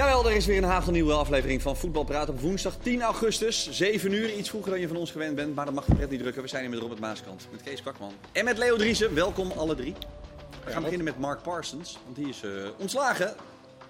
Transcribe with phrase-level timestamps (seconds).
[0.00, 3.68] Jawel, er is weer een hagelnieuwe aflevering van Voetbal Praat op woensdag 10 augustus.
[3.70, 6.10] 7 uur, iets vroeger dan je van ons gewend bent, maar dat mag de pret
[6.10, 6.42] niet drukken.
[6.42, 9.14] We zijn hier met Robert Maaskant, met Kees Kwakman en met Leo Driessen.
[9.14, 9.94] Welkom alle drie.
[10.64, 13.34] We gaan beginnen met Mark Parsons, want die is eh, ontslagen.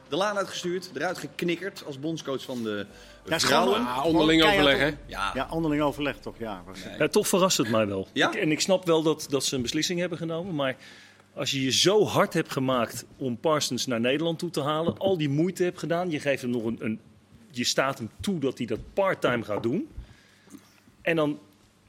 [0.09, 2.87] De laan uitgestuurd, eruit geknikkerd als bondscoach van de
[3.25, 3.87] Ja, vrouwen.
[3.87, 4.91] Ah, onderling overleg, hè?
[5.07, 6.63] Ja, Ja, onderling overleg toch, ja.
[6.99, 8.09] Ja, toch verrast het mij wel.
[8.13, 8.29] Ja?
[8.33, 10.55] Ik- en ik snap wel dat, dat ze een beslissing hebben genomen.
[10.55, 10.77] Maar
[11.35, 14.99] als je je zo hard hebt gemaakt om Parsons naar Nederland toe te halen.
[14.99, 16.11] Al die moeite hebt gedaan.
[16.11, 17.01] Je geeft hem nog een, een.
[17.51, 19.89] Je staat hem toe dat hij dat part-time gaat doen.
[21.03, 21.39] En dan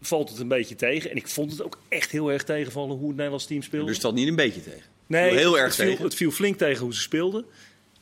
[0.02, 1.09] valt het een beetje tegen.
[1.09, 3.86] En ik vond het ook echt heel erg tegenvallen hoe het Nederlands team speelde.
[3.86, 4.90] dus het valt niet een beetje tegen.
[5.08, 6.03] Nee, heel erg het viel, tegen.
[6.03, 7.45] het viel flink tegen hoe ze speelden.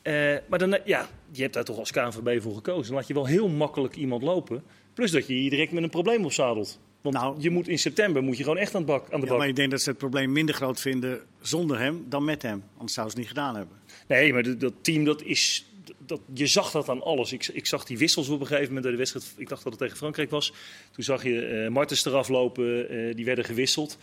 [0.02, 2.86] Eh, maar dan, ja, je hebt daar toch als KNVB voor gekozen.
[2.86, 4.62] Dan laat je wel heel makkelijk iemand lopen.
[4.94, 6.80] Plus dat je je direct met een probleem opzadelt.
[7.00, 9.26] Want Nou- je moet in september moet je gewoon echt aan, het bak, aan de
[9.26, 9.38] Ja, bak.
[9.38, 12.62] maar ik denk dat ze het probleem minder groot vinden zonder hem dan met hem.
[12.76, 13.76] Anders zouden ze het niet gedaan hebben.
[14.08, 15.66] Nee, maar dat, dat team, dat is,
[16.06, 17.32] dat, je zag dat aan alles.
[17.32, 19.34] Ik, ik zag die wissels op een gegeven moment bij de wedstrijd.
[19.36, 20.52] Ik dacht dat het tegen Frankrijk was.
[20.90, 22.88] Toen zag je eh Martens eraf lopen.
[22.88, 23.98] eh, die werden gewisseld.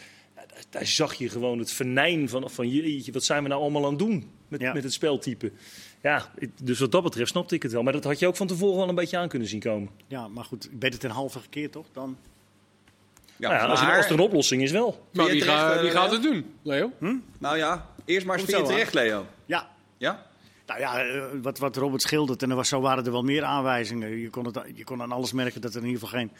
[0.69, 3.89] Daar, zag je gewoon het venijn van, van jeetje, wat zijn we nou allemaal aan
[3.89, 4.73] het doen met, Ja.
[4.73, 5.51] met het speltype.
[6.01, 7.83] Ja, ik- dus wat dat betreft snapte ik het wel.
[7.83, 9.89] Maar dat had je ook van tevoren wel een beetje aan kunnen zien komen.
[10.07, 11.85] Ja, maar goed, beter ten halve gekeerd toch?
[11.93, 12.17] Dan...
[13.37, 15.07] Ja, Nou ja, als, er, maar- als er een oplossing is wel.
[15.13, 16.91] Maar wie, terecht, gaat- eh, wie gaat het doen, Leo?
[17.39, 19.25] Nou ja, eerst maar eens terecht, Leo.
[19.45, 20.25] Ja, Ja?
[20.65, 23.43] nou ja, eh, wat, wat Robert schildert, en er was, zo waren er wel meer
[23.43, 24.09] aanwijzingen.
[24.17, 26.31] Je kon, het, je kon aan alles merken dat er in ieder geval geen,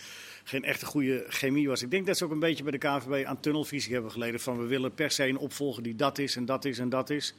[0.43, 1.81] geen echte goede chemie was.
[1.81, 4.39] Ik denk dat ze ook een beetje bij de KNVB aan tunnelvisie hebben geleden.
[4.39, 7.09] Van we willen per se een opvolger die dat is en dat is en dat
[7.09, 7.33] is.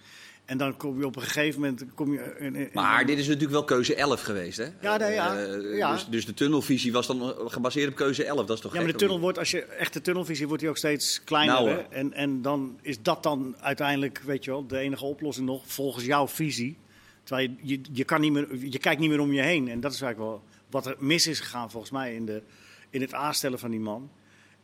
[0.49, 1.85] En dan kom je op een gegeven moment...
[1.95, 4.67] Kom je in, in- Maar dit is natuurlijk wel keuze 11 geweest, hè?
[4.81, 5.37] Ja, nee, ja.
[5.37, 5.93] Eh, Ja.
[5.93, 8.47] Dus, dus de tunnelvisie was dan gebaseerd op keuze 11.
[8.47, 10.77] Dat is toch Ja, maar de tunnel wordt, als je echte tunnelvisie wordt die ook
[10.77, 11.69] steeds kleiner.
[11.69, 11.77] Hè?
[11.79, 16.05] En, en dan is dat dan uiteindelijk, weet je wel, de enige oplossing nog volgens
[16.05, 16.77] jouw visie.
[17.25, 19.69] Terwijl je, je, je, kan niet meer, je kijkt niet meer om je heen.
[19.69, 22.43] En dat is eigenlijk wel wat er mis is gegaan volgens mij in, de,
[22.91, 24.11] in het aanstellen van die man.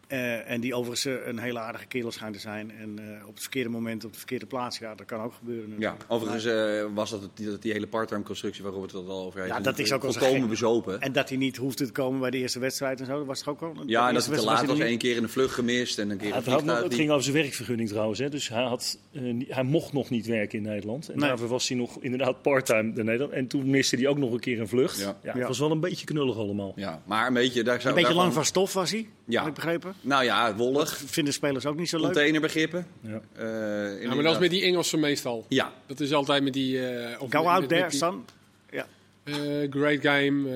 [0.08, 2.70] Eh, en die overigens eh, een hele aardige kerel schijnt te zijn.
[2.80, 4.78] En eh, op het verkeerde moment op de verkeerde plaats.
[4.78, 5.74] Ja, dat kan ook gebeuren.
[5.78, 9.24] Ja, overigens eh, was dat die, dat die hele part-time constructie waar Robert het al
[9.24, 9.52] over heeft.
[9.52, 11.00] Ja, dat is ook wel volkomen bezopen.
[11.00, 13.16] En dat hij niet hoefde te komen bij de eerste wedstrijd en zo.
[13.18, 13.82] Dat was toch ook wel.
[13.86, 14.78] Ja, en dat hij te laat was.
[14.78, 17.10] er één keer in de vlucht gemist en een keer Ja, het, had het ging
[17.10, 18.18] over zijn werkvergunning trouwens.
[18.18, 18.28] Hè.
[18.28, 21.08] Dus hij, had, eh, hij mocht nog niet werken in Nederland.
[21.08, 21.28] En Nee.
[21.28, 23.32] daarvoor was hij nog inderdaad part-time in Nederland.
[23.32, 24.98] En toen miste hij ook nog een keer een vlucht.
[24.98, 25.04] Ja.
[25.04, 25.16] Ja.
[25.22, 25.38] Ja.
[25.38, 26.72] Het was wel een beetje knullig allemaal.
[26.76, 27.62] Ja, maar een beetje...
[27.62, 29.38] Daar zou, Een beetje daarvan- lang van stof was hij, Ja.
[29.40, 29.93] heb ik begrepen.
[30.00, 31.02] Nou ja, wollig.
[31.06, 32.04] Vinden spelers ook niet zo leuk.
[32.06, 32.86] Containerbegrippen.
[33.00, 33.20] Ja.
[33.36, 35.46] Eh, Ja, maar dat is met die Engelsen meestal.
[35.48, 36.88] Ja, Dat is altijd met die...
[36.88, 38.24] eh, of Go met- out met- there, met die, son.
[38.70, 38.86] Ja.
[39.24, 39.34] eh,
[39.70, 40.50] great game,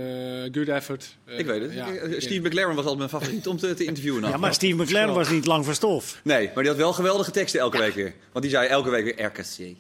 [0.45, 1.17] eh, good effort.
[1.27, 1.73] Ik weet het.
[1.73, 1.87] ja.
[2.19, 4.23] Steve McLaren was altijd mijn favoriet om te, te interviewen.
[4.29, 6.21] ja, maar Steve McLaren was niet lang van stof.
[6.25, 8.15] Nee, maar die had wel geweldige teksten elke week weer.
[8.33, 9.77] Want die zei elke week weer RKC.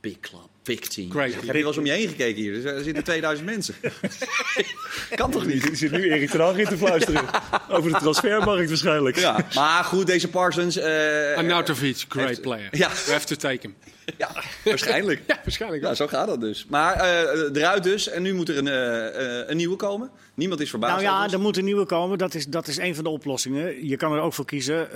[0.00, 2.52] Big club, Great Heb je wel eens om je heen gekeken hier?
[2.54, 3.74] Dus er zitten 2000 mensen.
[5.14, 5.68] kan toch niet?
[5.68, 7.24] Er zit nu Erik ten Hag in te fluisteren.
[7.68, 9.18] Over de transfermarkt waarschijnlijk.
[9.18, 10.76] Ja, maar goed, deze Parsons...
[10.76, 12.68] eh, Arnautovic, great heeft- player.
[12.70, 12.88] Ja.
[13.06, 13.74] We have to take him.
[14.18, 14.30] ja,
[14.64, 15.22] waarschijnlijk.
[15.26, 15.90] Ja, waarschijnlijk wel.
[15.90, 16.66] Ja, zo gaat dat dus.
[16.68, 18.08] Maar eh, eruit dus.
[18.08, 20.10] En nu moet er een, eh, eh, een nieuwe komen.
[20.34, 20.92] Niemand is verbaasd.
[20.92, 21.34] Nou ja, overigens.
[21.34, 22.18] er moet een nieuwe komen.
[22.18, 23.86] Dat is, dat is een van de oplossingen.
[23.86, 24.88] Je kan er ook voor kiezen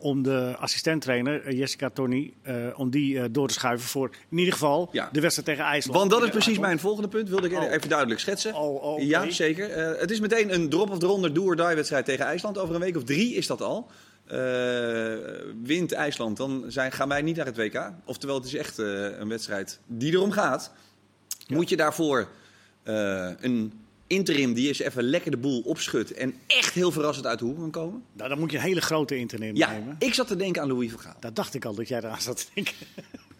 [0.00, 2.32] om de assistenttrainer, Jessica Tony,
[2.74, 5.08] om die door te schuiven voor in ieder geval Ja.
[5.12, 5.98] de wedstrijd tegen IJsland.
[5.98, 7.28] Want dat is precies mijn volgende punt.
[7.28, 7.72] Wilde ik Oh.
[7.72, 8.54] even duidelijk schetsen.
[8.54, 9.02] Oh, oh.
[9.02, 9.70] Ja, zeker.
[10.00, 12.58] Het is meteen een drop of the onder do or die wedstrijd tegen IJsland.
[12.58, 13.90] Over een week of drie is dat al.
[14.26, 15.14] Eh,
[15.62, 17.90] wint IJsland, dan zijn, gaan wij niet naar het WK.
[18.04, 20.72] Oftewel, het is echt eh, een wedstrijd die erom gaat.
[21.46, 22.28] Moet je daarvoor
[22.82, 23.72] eh, een
[24.06, 26.12] interim die eens even lekker de boel opschudt...
[26.12, 28.02] en echt heel verrassend uit de hoek kan komen?
[28.12, 29.96] Nou, dan moet je een hele grote internet Ja, nemen.
[29.98, 31.16] ik zat te denken aan Louis van Gaal.
[31.20, 32.74] Dat dacht ik al dat jij eraan zat te denken.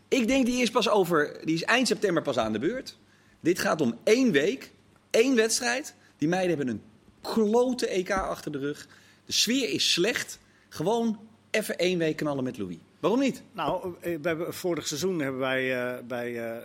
[0.08, 2.96] Ik denk die is pas over, die is eind september pas aan de beurt.
[3.40, 4.70] Dit gaat om één week,
[5.10, 5.94] één wedstrijd.
[6.18, 6.82] Die meiden hebben een
[7.20, 8.86] klote EK achter de rug.
[9.24, 10.38] De sfeer is slecht.
[10.68, 11.18] Gewoon
[11.50, 12.76] even één week knallen met Louis.
[13.00, 13.42] Waarom niet?
[13.52, 16.62] Nou, eh, vorig seizoen hebben wij eh, bij eh,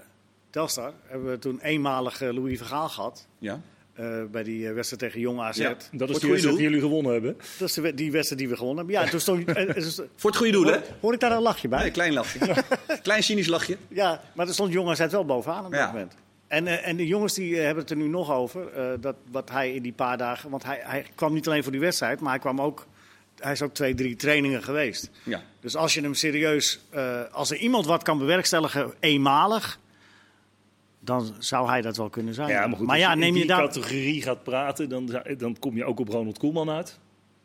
[0.49, 3.27] Telstar hebben we toen eenmalig Louis Vergaal gehad.
[3.39, 3.61] Ja.
[3.93, 5.57] eh, bij die wedstrijd tegen Jong AZ.
[5.57, 5.75] Ja.
[5.91, 7.37] Dat is goede wedstrijd die jullie gewonnen hebben.
[7.59, 9.03] Dat is de, die wedstrijd die we gewonnen hebben.
[9.03, 9.51] Ja, toen stond
[10.15, 10.79] Voor het goede doel, hè?
[11.01, 11.79] Hoor ik daar een lachje bij?
[11.81, 12.39] Nee, klein lachje.
[13.03, 13.77] klein cynisch lachje.
[13.87, 15.87] Ja, maar er stond Jong AZ wel bovenaan op dat Ja.
[15.91, 16.13] moment.
[16.47, 18.73] En, eh, en de jongens die hebben het er nu nog over.
[18.73, 20.49] eh, dat, wat hij in die paar dagen.
[20.49, 22.85] Want hij, hij kwam niet alleen voor die wedstrijd, maar hij kwam ook.
[23.41, 25.09] Hij is ook twee, drie trainingen geweest.
[25.23, 25.43] Ja.
[25.59, 26.79] Dus als je hem serieus.
[26.89, 29.79] eh, als er iemand wat kan bewerkstelligen eenmalig.
[30.99, 32.49] dan zou hij dat wel kunnen zijn.
[32.49, 33.59] Ja, maar goed, maar als ja, je neem in je die daar.
[33.65, 36.99] categorie gaat praten, dan, dan kom je ook op Ronald Koeman uit.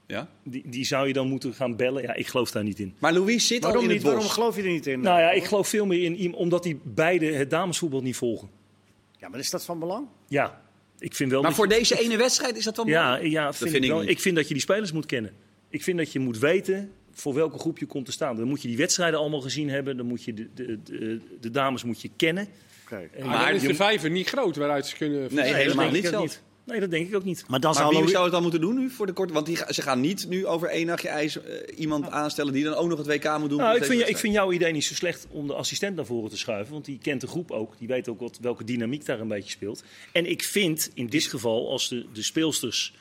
[0.07, 0.29] ja.
[0.43, 2.03] Die, die zou je dan moeten gaan bellen.
[2.03, 2.95] Ja, ik geloof daar niet in.
[2.99, 4.03] Maar Louis zit al Waarom in niet?
[4.03, 4.13] het bos.
[4.15, 5.01] Waarom geloof je er niet in?
[5.01, 8.49] Nou ja, ik geloof veel meer in iemand, omdat die beide het damesvoetbal niet volgen.
[9.19, 10.07] Ja, maar is dat van belang?
[10.29, 10.61] Ja,
[10.99, 13.33] ik vind wel Maar voor je- deze ene wedstrijd is dat wel Ja, belangrijk.
[13.33, 14.01] ja vind vind ik ik, wel.
[14.01, 14.11] niet.
[14.11, 15.33] ik vind dat je die spelers moet kennen.
[15.69, 18.37] Ik vind dat je moet weten voor welke groep je komt te staan.
[18.37, 19.97] Dan moet je die wedstrijden allemaal gezien hebben.
[19.97, 22.49] Dan moet je de, de, de, de dames moet je kennen.
[23.25, 25.35] Maar, is de vijver niet groot waaruit ze kunnen...
[25.35, 26.41] Nee, helemaal niet ook zelfs.
[26.67, 27.45] Nee, dat denk ik ook niet.
[27.49, 29.33] Maar dan Maar zou wie zou het dan moeten doen nu voor de korte?
[29.33, 32.75] Want die, ze gaan niet nu over één nachtje ijs eh, iemand aanstellen die dan
[32.75, 33.59] ook nog het WK moet doen.
[33.59, 36.31] Nou, ik, vind, ik vind jouw idee niet zo slecht om de assistent naar voren
[36.31, 36.73] te schuiven.
[36.73, 37.79] Want die kent de groep ook.
[37.79, 39.85] Die weet ook wat, welke dynamiek daar een beetje speelt.
[40.13, 42.95] En ik vind in dit geval, als de, de speelsters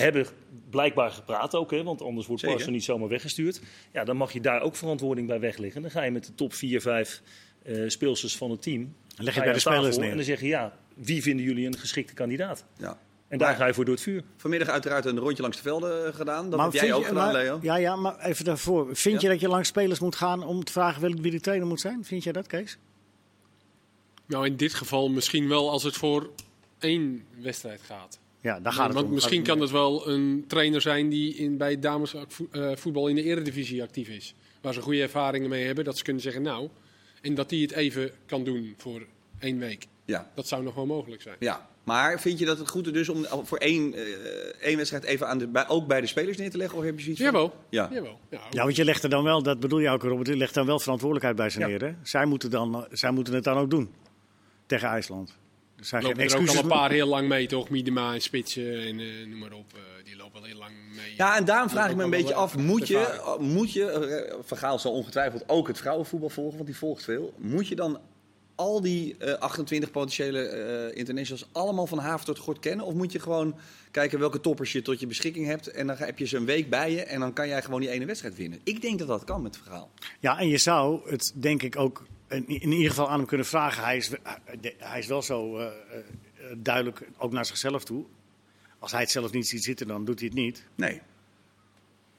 [0.00, 0.26] hebben
[0.70, 2.56] blijkbaar gepraat ook, hè, want anders wordt Zeker.
[2.56, 3.60] Parson niet zomaar weggestuurd.
[3.92, 5.82] Ja, dan mag je daar ook verantwoording bij wegleggen.
[5.82, 7.22] Dan ga je met de top 4, 5
[7.62, 8.94] eh speelsters van het team.
[9.16, 10.10] leg je bij de spelers neer.
[10.10, 12.64] En dan zeg je, ja, wie vinden jullie een geschikte kandidaat?
[12.78, 12.98] Ja.
[13.28, 14.22] En daar Maar- ga je voor door het vuur.
[14.36, 16.50] Vanmiddag uiteraard een rondje langs de velden eh, gedaan.
[16.50, 17.58] Dat heb jij ook je- gedaan, maar- Leo.
[17.62, 18.96] Ja, ja, maar even daarvoor.
[18.96, 21.66] Vind je dat je langs spelers moet gaan om te vragen wie- wie de trainer
[21.68, 22.04] moet zijn?
[22.04, 22.78] Vind jij dat, Kees?
[24.26, 26.30] Nou, in dit geval misschien wel als het voor
[26.78, 28.18] één wedstrijd gaat.
[28.42, 29.12] Ja, daar gaat het Want om.
[29.14, 34.08] misschien kan het wel een trainer zijn die in, bij damesvoetbal in de eredivisie actief
[34.08, 34.34] is.
[34.60, 35.84] Waar ze goede ervaringen mee hebben.
[35.84, 36.68] Dat ze kunnen zeggen, nou,
[37.22, 39.06] en dat die het even kan doen voor
[39.38, 39.86] één week.
[40.04, 40.30] Ja.
[40.34, 41.36] Dat zou nog wel mogelijk zijn.
[41.38, 41.70] ja.
[41.84, 44.02] Maar vind je dat het goed is dus om voor één, eh,
[44.60, 46.78] één wedstrijd even aan de, bij, ook bij de spelers neer te leggen?
[46.78, 47.54] Of heb je zoiets van- Jawel.
[47.68, 47.88] Ja.
[47.92, 48.18] Jawel.
[48.30, 50.54] Ja, Ja, want je legt er dan wel, dat bedoel je ook, Robert, je legt
[50.54, 51.66] dan wel verantwoordelijkheid bij ze Ja.
[51.66, 51.80] neer.
[51.84, 51.92] Hè?
[52.02, 53.90] Zij, moeten dan, zij moeten het dan ook doen
[54.66, 55.36] tegen IJsland.
[55.82, 57.68] Er zijn geen lopen er ook al een paar heel lang mee, toch?
[57.68, 59.72] Miedema en Spitsen en eh, noem maar op.
[59.74, 61.14] eh, die lopen al heel lang mee.
[61.16, 63.52] Ja, en daarom vraag ik me een beetje af, moet je, ervaring.
[63.52, 67.34] moet je eh, Van Gaal zal ongetwijfeld ook het vrouwenvoetbal volgen, want die volgt veel.
[67.38, 68.00] Moet je dan
[68.62, 72.86] al die eh, 28 potentiële eh, internationals allemaal van haven tot gort kennen?
[72.86, 73.54] Of moet je gewoon
[73.90, 76.70] kijken welke toppers je tot je beschikking hebt en dan heb je ze een week
[76.70, 78.60] bij je en dan kan jij gewoon die ene wedstrijd winnen?
[78.64, 79.90] Ik denk dat dat kan met het verhaal.
[80.20, 83.46] Ja, en je zou het denk ik ook in, in ieder geval aan hem kunnen
[83.46, 83.84] vragen.
[83.84, 84.10] Hij is,
[84.78, 85.72] hij is wel zo eh, eh,
[86.56, 88.04] duidelijk, ook naar zichzelf toe.
[88.78, 90.64] Als hij het zelf niet ziet zitten, dan doet hij het niet.
[90.74, 91.00] Nee.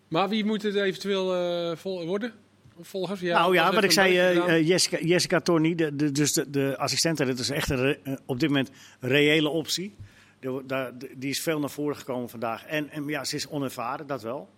[0.08, 2.34] Maar wie moet het eventueel eh, vol worden?
[2.82, 3.20] Volgers?
[3.20, 6.50] Ja, nou ja, wat ik zei, eh, eh, Jessica, Jessica Torni, de, de, dus de,
[6.50, 9.96] de assistente, dat is echt een, re- eh, op dit moment een reële optie.
[10.40, 12.66] De- daar- de- die is veel naar voren gekomen vandaag.
[12.66, 14.50] En, en ja, ze is onervaren, dat wel.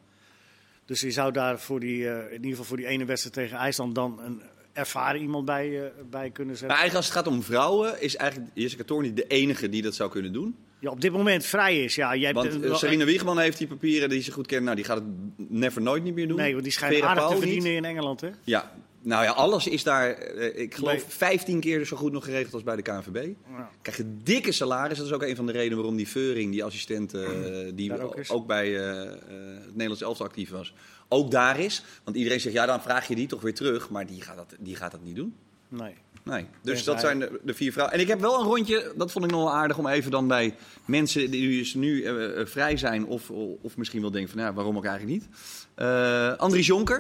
[0.86, 3.96] Dus je zou daar voor die, in ieder geval voor die ene wedstrijd tegen IJsland
[3.96, 4.42] dan een
[4.74, 6.68] ervaren iemand bij, bij kunnen Maar zetten.
[6.78, 10.10] eigenlijk als het gaat om vrouwen is eigenlijk Jessica Torni de enige die dat zou
[10.10, 10.56] kunnen doen.
[10.86, 12.16] Ja, op dit moment vrij is, ja.
[12.16, 14.66] Jij Want eh, eh, Serena Wiegman heeft die papieren die ze goed kennen.
[14.66, 15.06] Nou, die gaat het
[15.50, 16.38] never nooit niet meer doen.
[16.38, 17.48] Nee, want die schijnt Vera aardig te Pauw niet.
[17.48, 18.30] verdienen in Engeland, hè?
[18.44, 18.72] Ja,
[19.02, 21.04] nou ja, alles is daar, eh, ik geloof, Nee.
[21.08, 23.28] 15 keer zo goed nog geregeld als bij de KNVB.
[23.50, 23.70] Ja.
[23.82, 24.98] Krijg je dikke salaris.
[24.98, 27.30] Dat is ook een van de redenen waarom die Veuring, die assistent, eh,
[27.76, 30.74] die Daar ook, ook bij het Nederlands elftal actief was,
[31.08, 31.84] ook daar is.
[32.04, 33.90] Want iedereen zegt, ja, dan vraag je die toch weer terug.
[33.90, 35.36] Maar die gaat dat, die gaat dat niet doen.
[35.70, 35.94] Nee.
[36.26, 37.96] Nee, dus dat zijn de, de vier vrouwen.
[37.98, 40.28] En ik heb wel een rondje, dat vond ik nog wel aardig om even dan
[40.28, 40.56] bij
[40.86, 43.30] mensen die dus nu eh, eh, vrij zijn of,
[43.62, 45.30] of misschien wel denken van ja, waarom ook eigenlijk niet.
[45.76, 46.98] Eh Andries Jonker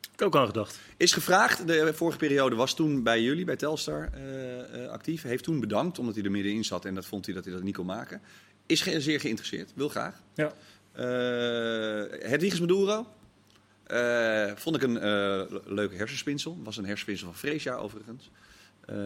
[0.00, 0.78] Heb ik ook aan gedacht.
[0.96, 5.22] is gevraagd, de vorige periode was toen bij jullie, bij Telstar eh, eh, actief.
[5.22, 7.62] Heeft toen bedankt omdat hij er middenin zat en dat vond hij dat hij dat
[7.62, 8.20] niet kon maken.
[8.66, 10.22] Is ge- zeer geïnteresseerd, wil graag.
[10.34, 10.52] Ja.
[10.92, 13.06] Eh Hedwiges Maduro.
[13.86, 16.58] Eh, vond ik een eh, leuke hersenspinsel.
[16.64, 18.30] Was een hersenspinsel van Freesia overigens.
[18.86, 18.96] Eh,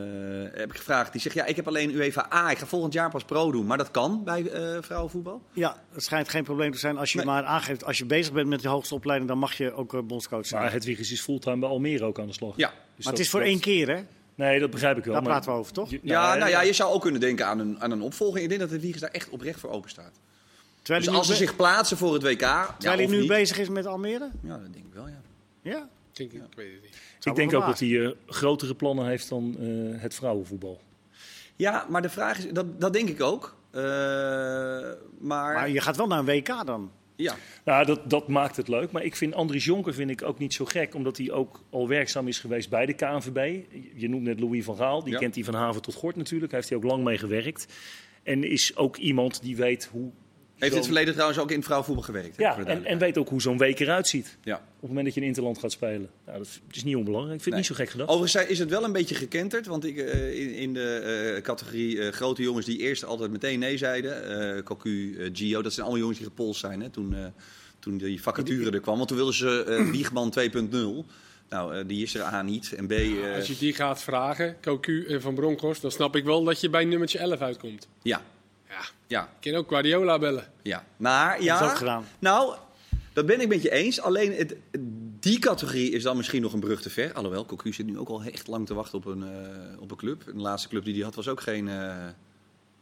[0.52, 1.12] heb ik gevraagd.
[1.12, 2.50] Die zegt, ja, ik heb alleen UEFA A.
[2.50, 3.66] Ik ga volgend jaar pas pro doen.
[3.66, 5.42] Maar dat kan bij eh, vrouwenvoetbal.
[5.52, 7.26] Ja, het schijnt geen probleem te zijn als je Nee.
[7.26, 7.84] maar aangeeft.
[7.84, 10.62] Als je bezig bent met de hoogste opleiding, dan mag je ook bondscoach zijn.
[10.62, 12.56] Maar Hedwiges is fulltime bij Almere ook aan de slag.
[12.56, 12.68] Ja.
[12.68, 14.02] Dus maar dat- het is voor dat- één keer, hè?
[14.34, 15.12] Nee, dat begrijp ik wel.
[15.14, 15.90] Daar maar- praten we over, toch?
[15.90, 18.42] Je- Ja, nou, ja, je zou ook kunnen denken aan een, aan een opvolging.
[18.42, 20.12] Ik denk dat Hedwiges daar echt oprecht voor open staat.
[20.90, 22.40] Terwijl Dus hij als ze zich plaatsen voor het WK...
[22.40, 24.30] ja, terwijl hij of nu niet, bezig is met Almere?
[24.42, 25.20] Ja, dat denk ik wel, ja.
[25.62, 25.88] Ja.
[26.12, 26.97] Denk ik, ik weet het niet.
[27.18, 30.80] Zou Ik denk ook dat hij eh, grotere plannen heeft dan eh, het vrouwenvoetbal.
[31.56, 32.49] Ja, maar de vraag is...
[32.52, 33.56] Dat, dat denk ik ook.
[33.70, 33.82] Eh,
[35.18, 35.54] maar...
[35.54, 36.90] Maar je gaat wel naar een WK dan.
[37.16, 37.35] Ja.
[37.64, 38.90] Nou, dat, dat maakt het leuk.
[38.90, 40.94] Maar ik vind Andries Jonker vind ik ook niet zo gek.
[40.94, 43.64] Omdat hij ook al werkzaam is geweest bij de KNVB.
[43.94, 45.04] Je noemt net Louis van Gaal.
[45.04, 45.18] Die Ja.
[45.18, 46.50] kent hij van haven tot gort natuurlijk.
[46.50, 47.66] Daar heeft hij ook lang mee gewerkt.
[48.23, 50.11] En is ook iemand die weet hoe...
[50.61, 52.37] Heeft in het verleden trouwens ook in het vrouwenvoetbal gewerkt.
[52.37, 54.37] hè, Ja, en, en weet ook hoe zo'n week eruit ziet.
[54.45, 54.55] Ja.
[54.55, 56.11] Op het moment dat je in Interland gaat spelen.
[56.26, 57.37] Nou, dat is- het is niet onbelangrijk.
[57.37, 58.11] Ik vind het niet zo gek gedacht.
[58.11, 59.67] Overigens is het wel een beetje gekenterd.
[59.67, 63.59] Want ik, eh, in, in de eh, categorie eh, grote jongens die eerst altijd meteen
[63.59, 64.57] nee zeiden.
[64.57, 66.81] eh Cocu, Gio, dat zijn allemaal jongens die gepolst zijn.
[66.81, 67.25] Hè, toen, eh,
[67.79, 68.97] toen die vacature er kwam.
[68.97, 71.07] Want toen wilden ze eh Wiegman 2.0.
[71.49, 72.73] Nou, die is er A niet.
[72.76, 72.90] En B...
[72.93, 76.61] eh, Als je die gaat vragen, Cocu en Van Bronckhorst, dan snap ik wel dat
[76.61, 77.88] je bij nummertje 11 uitkomt.
[78.02, 78.23] Ja,
[78.71, 80.53] Ja, ja, ik kan ook Guardiola bellen.
[80.62, 80.85] ja.
[80.97, 81.55] Maar ja...
[81.59, 82.05] Dat is ook gedaan.
[82.19, 82.55] Nou,
[83.12, 84.00] dat ben ik met je eens.
[84.00, 84.57] Alleen het,
[85.21, 87.12] die categorie is dan misschien nog een brug te ver.
[87.12, 89.97] Alhoewel, Cocu zit nu ook al echt lang te wachten op een, eh, op een
[89.97, 90.23] club.
[90.27, 91.69] En de laatste club die hij had was ook geen...
[91.69, 92.07] eh,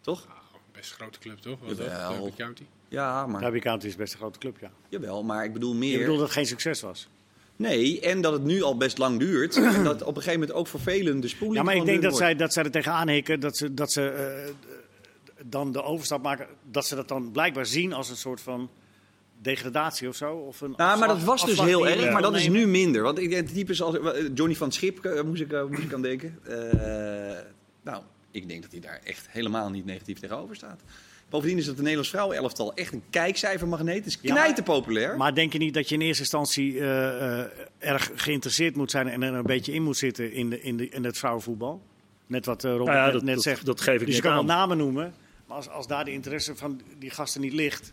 [0.00, 0.26] toch?
[0.72, 1.58] Best een grote club, toch?
[1.60, 1.86] Was dat?
[1.86, 2.32] Jawel.
[2.36, 2.62] County.
[2.88, 4.70] Ja, maar, Derby County is best een grote club, ja.
[4.88, 5.98] jawel, maar ik bedoel Je meer...
[5.98, 7.08] bedoelt dat het geen succes was?
[7.56, 9.56] Nee, en dat het nu al best lang duurt.
[9.56, 12.02] en dat op een gegeven moment ook voor velen de spoeling Ja, maar ik denk
[12.02, 14.54] dat zij, dat zij er tegenaan hikken dat ze, dat ze eh,
[15.44, 16.46] dan de overstap maken.
[16.70, 18.70] Dat ze dat dan blijkbaar zien als een soort van
[19.42, 20.34] degradatie of zo.
[20.34, 23.02] Of een Nou, maar dat was dus heel erg, maar dat is nu minder.
[23.02, 25.92] Want ik denk types als eh, Johnny van Schip eh, moest, ik, eh, moest ik
[25.94, 26.38] aan denken.
[26.44, 27.38] Eh,
[27.82, 30.80] nou, ik denk dat hij daar echt helemaal niet negatief tegenover staat.
[31.28, 33.96] Bovendien is het de Nederlands vrouwenelftal echt een kijkcijfermagneet.
[33.96, 35.16] Het is Ja, maar- knijten populair.
[35.16, 37.46] Maar denk je niet dat je in eerste instantie eh, eh,
[37.78, 40.88] erg geïnteresseerd moet zijn en er een beetje in moet zitten in, de, in, de,
[40.88, 41.82] in het vrouwenvoetbal?
[42.26, 43.66] Net wat Robert Nou ja, net, dat, net dat, zegt.
[43.66, 45.14] dat geef ik dus je kan wel namen noemen,
[45.48, 47.92] maar als, als daar de interesse van die gasten niet ligt,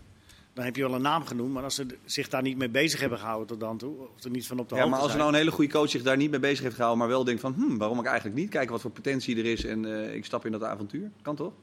[0.53, 1.53] dan heb je wel een naam genoemd.
[1.53, 4.29] Maar als ze zich daar niet mee bezig hebben gehouden tot dan toe, of er
[4.29, 5.21] niet van op de ja, hoogte maar als er zijn.
[5.23, 7.41] nou een hele goede coach zich daar niet mee bezig heeft gehouden, maar wel denkt
[7.41, 8.49] van, hm, waarom ik eigenlijk niet?
[8.49, 11.11] Kijken wat voor potentie er is en eh, ik stap in dat avontuur.
[11.21, 11.53] Kan toch?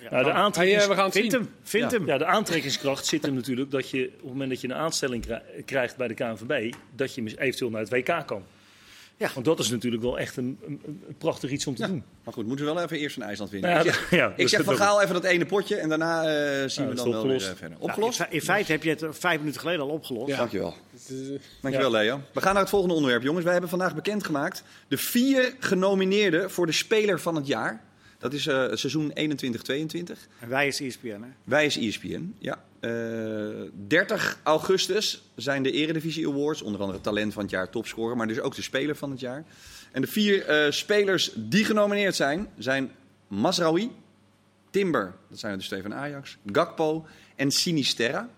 [0.00, 1.40] Ja, Nou, de, dan- aantrekkings- Hey, eh, we gaan het Vind zien.
[1.40, 1.98] hem, vind Ja.
[1.98, 2.06] hem.
[2.06, 5.22] ja, de aantrekkingskracht zit hem natuurlijk dat je op het moment dat je een aanstelling
[5.24, 8.42] krij- krijgt bij de KNVB, dat je eventueel naar het WK kan.
[9.16, 9.30] Ja.
[9.34, 12.02] Want dat is natuurlijk wel echt een, een, een prachtig iets om te doen.
[12.24, 13.70] Maar goed, moeten we wel even eerst van IJsland winnen.
[13.70, 16.22] Nou ja, ik zeg, ja, ik zeg van Gaal even dat ene potje en daarna
[16.22, 17.48] eh, zien Nou, we dan wel weer opgelost.
[17.48, 17.78] eh, verder.
[17.80, 18.18] Opgelost?
[18.20, 20.28] in, fe- in feite heb je het er vijf minuten geleden al opgelost.
[20.30, 20.36] Ja.
[20.36, 20.74] Dankjewel.
[21.08, 21.14] Eh,
[21.60, 22.20] Dankjewel, Leo.
[22.32, 23.42] We gaan naar het volgende onderwerp, jongens.
[23.42, 27.82] Wij hebben vandaag bekendgemaakt de vier genomineerden voor de Speler van het Jaar.
[28.18, 29.14] Dat is eh, seizoen 21-22.
[30.40, 31.28] En wij is ESPN, hè?
[31.44, 32.64] Wij is ESPN, ja.
[32.84, 33.24] Eh
[33.86, 36.62] 30 augustus zijn de Eredivisie Awards.
[36.62, 39.44] Onder andere talent van het jaar, topscorer, maar dus ook de Speler van het jaar.
[39.92, 42.90] En de vier eh, spelers die genomineerd zijn, zijn
[43.28, 43.90] Masraoui,
[44.70, 48.28] Timber, dat zijn er dus twee van Ajax, Gakpo en Sinisterra.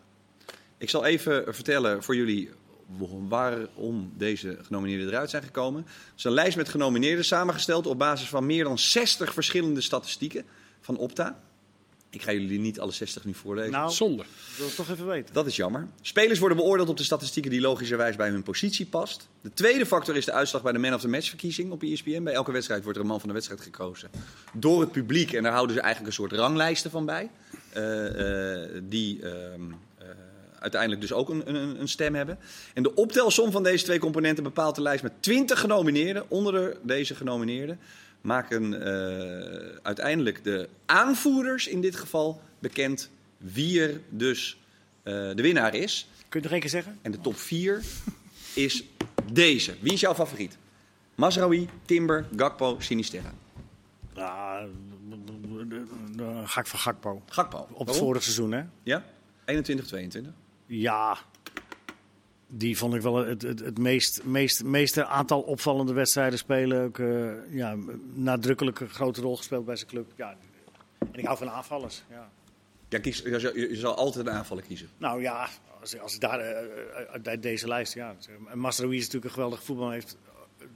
[0.78, 2.50] Ik zal even vertellen voor jullie
[3.28, 5.82] waarom deze genomineerden eruit zijn gekomen.
[5.82, 10.44] Het is een lijst met genomineerden samengesteld op basis van meer dan 60 verschillende statistieken
[10.80, 11.40] van Opta.
[12.16, 13.72] Ik ga jullie niet alle 60 nu voorlezen.
[13.72, 14.24] Nou, zonde.
[14.56, 15.34] het toch even weten.
[15.34, 15.88] Dat is jammer.
[16.00, 19.28] Spelers worden beoordeeld op de statistieken die logischerwijs bij hun positie past.
[19.40, 22.22] De tweede factor is de uitslag bij de Man of the Match verkiezing op ESPN.
[22.22, 24.10] Bij elke wedstrijd wordt er een man van de wedstrijd gekozen
[24.52, 25.32] door het publiek.
[25.32, 27.30] En daar houden ze eigenlijk een soort ranglijsten van bij.
[27.72, 30.06] eh, eh, die ehm, eh,
[30.58, 32.38] uiteindelijk dus ook een, een, een stem hebben.
[32.74, 36.24] En de optelsom van deze twee componenten bepaalt de lijst met 20 genomineerden.
[36.28, 37.78] Onder de, deze genomineerden
[38.26, 44.58] maken eh, uiteindelijk de aanvoerders in dit geval bekend wie er dus
[45.02, 46.08] eh, de winnaar is.
[46.28, 46.98] Kun je nog één keer zeggen?
[47.02, 47.82] En de top 4
[48.54, 48.84] is
[49.32, 49.74] deze.
[49.80, 50.56] Wie is jouw favoriet?
[51.14, 53.32] Masraoui, Timber, Gakpo, Sinisterra.
[56.14, 57.22] Dan ga ik voor Gakpo.
[57.28, 57.58] Gakpo.
[57.58, 57.94] Op het Waarom?
[57.96, 58.62] vorige seizoen, hè?
[58.82, 59.04] Ja?
[59.44, 60.32] 21, 22.
[60.66, 61.18] Ja,
[62.46, 66.84] die vond ik wel het, het, het meest, meest, meeste aantal opvallende wedstrijden spelen.
[66.84, 67.76] Ook uh, ja,
[68.14, 70.12] nadrukkelijk een grote rol gespeeld bij zijn club.
[70.16, 70.36] Ja,
[70.98, 72.02] en ik hou van aanvallers.
[72.10, 72.30] Ja.
[72.88, 74.88] Ja, kies, je, je, je zal altijd een aanvaller kiezen.
[74.98, 75.48] Nou ja,
[75.80, 77.94] als, als ik daar uh, uit deze lijst.
[77.94, 78.16] Ja.
[78.48, 79.90] En Masraoui is natuurlijk een geweldige voetbal.
[79.90, 80.16] heeft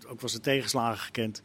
[0.07, 1.43] ook wel zijn tegenslagen gekend.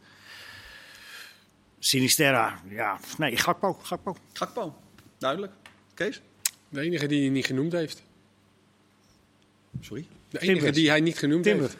[1.78, 2.98] Sinisterra, ja.
[3.18, 3.72] Nee, Gakpo.
[3.72, 4.16] Gakpo.
[4.32, 4.76] Gakpo,
[5.18, 5.52] duidelijk.
[5.94, 6.22] Kees?
[6.68, 8.02] De enige die hij niet genoemd heeft.
[9.80, 10.06] Sorry?
[10.30, 11.62] De enige die hij niet genoemd Timber.
[11.62, 11.76] heeft.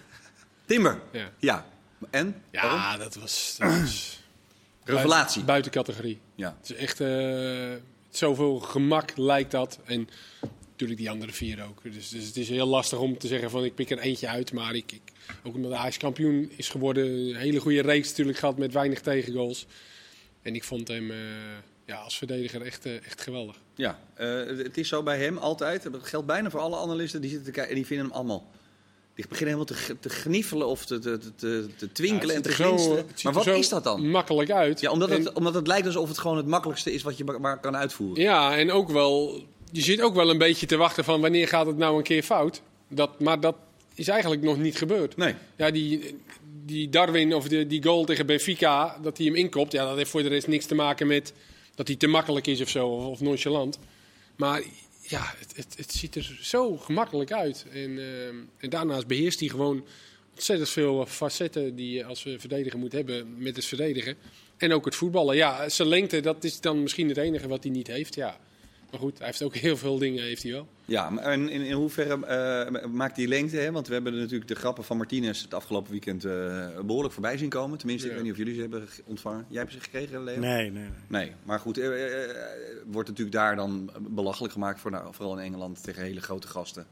[0.65, 1.01] Timber.
[1.13, 1.67] Ja, Ja.
[2.11, 2.43] En?
[2.53, 2.79] Waarom?
[2.79, 4.21] ja dat was, dat was
[4.85, 5.45] Revelatie.
[5.45, 6.21] buiten categorie.
[6.35, 6.57] Ja.
[6.61, 7.73] Het is echt uh,
[8.11, 9.79] zoveel gemak lijkt dat.
[9.85, 10.09] En
[10.71, 11.83] natuurlijk die andere vier ook.
[11.83, 14.53] Dus, dus het is heel lastig om te zeggen van ik pik er eentje uit.
[14.53, 15.03] Maar ik, ik,
[15.43, 17.07] ook omdat Ajax kampioen is geworden.
[17.07, 19.67] Een hele goede reeks natuurlijk gehad met weinig tegengoals.
[20.43, 21.17] En ik vond hem uh,
[21.87, 23.57] ja, als verdediger echt, uh, echt geweldig.
[23.75, 25.93] Ja, uh, het is zo bij hem altijd.
[25.93, 27.21] Dat geldt bijna voor alle analisten.
[27.21, 28.51] Die zitten te kijken en die vinden hem allemaal.
[29.15, 32.53] Die beginnen helemaal te, te gniffelen of te, te, te, te twinkelen ja, en te
[32.53, 33.07] glinsteren.
[33.23, 34.11] Maar wat is dat dan?
[34.11, 34.81] Makkelijk uit.
[34.81, 37.25] Ja, omdat, en, het, omdat het lijkt alsof het gewoon het makkelijkste is wat je
[37.25, 38.23] maar kan uitvoeren.
[38.23, 39.45] Ja, en ook wel.
[39.73, 42.23] Je zit ook wel een beetje te wachten van wanneer gaat het nou een keer
[42.23, 42.63] fout.
[42.89, 43.57] Dat, maar dat
[43.95, 45.17] is eigenlijk nog niet gebeurd.
[45.17, 45.35] Nee.
[45.57, 46.21] Ja, die,
[46.65, 49.73] die Darwin of de, die goal tegen Benfica, dat hij hem inkopt.
[49.73, 51.33] Ja, dat heeft voor de rest niks te maken met
[51.77, 53.79] dat hij te makkelijk is of zo, of, nonchalant.
[54.37, 54.63] Maar
[55.01, 57.67] ja, het, het, het, ziet er zo gemakkelijk uit.
[57.73, 59.85] En, uh, en daarnaast beheerst hij gewoon
[60.35, 64.17] ontzettend veel facetten die je als verdediger moet hebben met het verdedigen.
[64.57, 65.37] En ook het voetballen.
[65.37, 68.15] Ja, zijn lengte, dat is dan misschien het enige wat hij niet heeft.
[68.15, 68.41] Ja.
[68.91, 70.69] Maar goed, hij heeft ook heel veel dingen, heeft hij wel.
[70.85, 73.73] Ja, maar in, in, in hoeverre eh, maakt die lengte, hè?
[73.73, 77.49] want we hebben natuurlijk de grappen van Martinez het afgelopen weekend eh, behoorlijk voorbij zien
[77.49, 77.79] komen.
[77.79, 79.47] Tenminste, ik weet niet of jullie ze hebben ge- ontvangen.
[79.49, 80.39] Jij hebt ze gekregen, Leo?
[80.39, 80.91] Nee, nee, nee.
[81.07, 81.89] Nee, maar goed, eh,
[82.87, 86.87] wordt natuurlijk daar dan belachelijk gemaakt, voor, nou, vooral in Engeland, tegen hele grote gasten.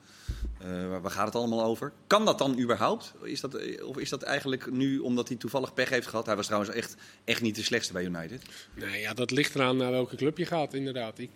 [0.61, 1.93] Eh, waar, waar gaat het allemaal over?
[2.07, 3.15] Kan dat dan überhaupt?
[3.23, 6.27] Is dat, of is dat eigenlijk nu omdat hij toevallig pech heeft gehad?
[6.27, 8.43] Hij was trouwens echt, echt niet de slechtste bij United.
[8.75, 11.19] Nee, ja, dat ligt eraan naar welke club je gaat, inderdaad.
[11.19, 11.31] Ik,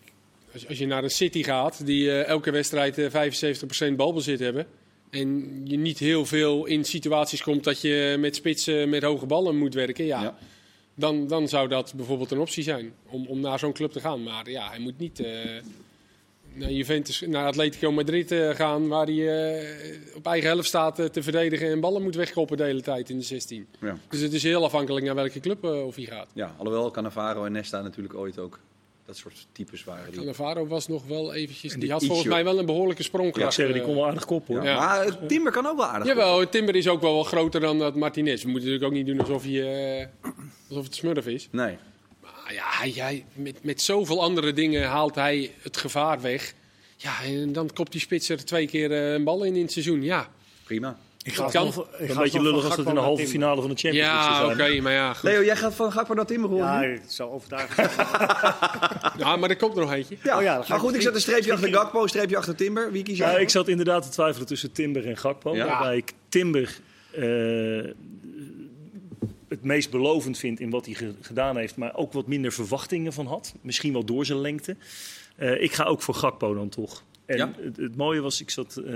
[0.52, 4.66] als, als je naar een City gaat, die eh, elke wedstrijd eh 75% balbezit hebben.
[5.10, 9.58] En je niet heel veel in situaties komt dat je met spitsen met hoge ballen
[9.58, 10.04] moet werken.
[10.04, 10.38] Ja, Ja.
[10.94, 14.22] Dan, dan zou dat bijvoorbeeld een optie zijn om, om naar zo'n club te gaan.
[14.22, 15.32] Maar ja, hij moet niet eh,
[16.54, 21.06] naar Juventus, naar Atletico Madrid eh, gaan, waar hij eh, op eigen helft staat eh,
[21.06, 23.66] te verdedigen en ballen moet wegkoppen de hele tijd in de 16.
[23.80, 23.98] Ja.
[24.08, 26.28] Dus het is heel afhankelijk naar welke club eh, of hij gaat.
[26.34, 28.58] ja, alhoewel Cannavaro en Nesta natuurlijk ooit ook
[29.08, 30.04] dat soort types waren.
[30.10, 30.14] Die...
[30.16, 31.72] Cannavaro was nog wel eventjes...
[31.72, 33.54] En Die die had volgens mij wel een behoorlijke Ja, ik sprongkracht.
[33.54, 33.84] zeg, die eh.
[33.84, 34.62] kon wel aardig kop hoor.
[34.62, 34.70] Ja.
[34.70, 34.78] Ja.
[34.78, 36.06] Maar Timber kan ook wel aardig.
[36.08, 38.42] Jawel, Timber is ook wel wat groter dan dat Martinez.
[38.42, 40.06] We moeten natuurlijk ook niet doen alsof, hij, eh,
[40.68, 41.48] alsof het smurf is.
[41.50, 41.76] Nee.
[42.22, 46.54] Maar ja, hij, hij- met, met zoveel andere dingen haalt hij het gevaar weg.
[46.96, 49.72] Ja, en dan kopt die spits er twee keer eh, een bal in in het
[49.72, 50.02] seizoen.
[50.02, 50.28] Ja,
[50.64, 50.98] Prima.
[51.22, 51.66] Ik ga kan.
[51.66, 54.06] alsnog- ik Een ga beetje lullig als het in de halve finale van de Champions
[54.08, 54.82] League ja zou oké, zijn.
[54.82, 55.22] maar ja, goed.
[55.30, 56.66] Leo, jij gaat van Gakpo naar Timber horen?
[56.66, 57.90] Ja, het zou overtuigend.
[59.18, 60.16] Ja, maar er komt er nog eentje.
[60.22, 60.36] Ja.
[60.36, 62.92] Oh ja, maar goed, ik zet een streepje achter Gakpo, een streepje achter Timber.
[62.92, 63.32] Wie kies jij?
[63.32, 65.54] Ja, ik zat inderdaad te twijfelen tussen Timber en Gakpo.
[65.56, 65.66] Ja.
[65.66, 66.78] Waarbij ik Timber
[67.12, 67.90] eh,
[69.48, 71.76] het meest belovend vind in wat hij ge- gedaan heeft.
[71.76, 73.54] Maar ook wat minder verwachtingen van had.
[73.60, 74.76] Misschien wel door zijn lengte.
[75.36, 77.02] Eh, ik ga ook voor Gakpo dan toch.
[77.28, 77.52] En Ja.
[77.60, 78.94] het, het mooie was, ik zat, eh,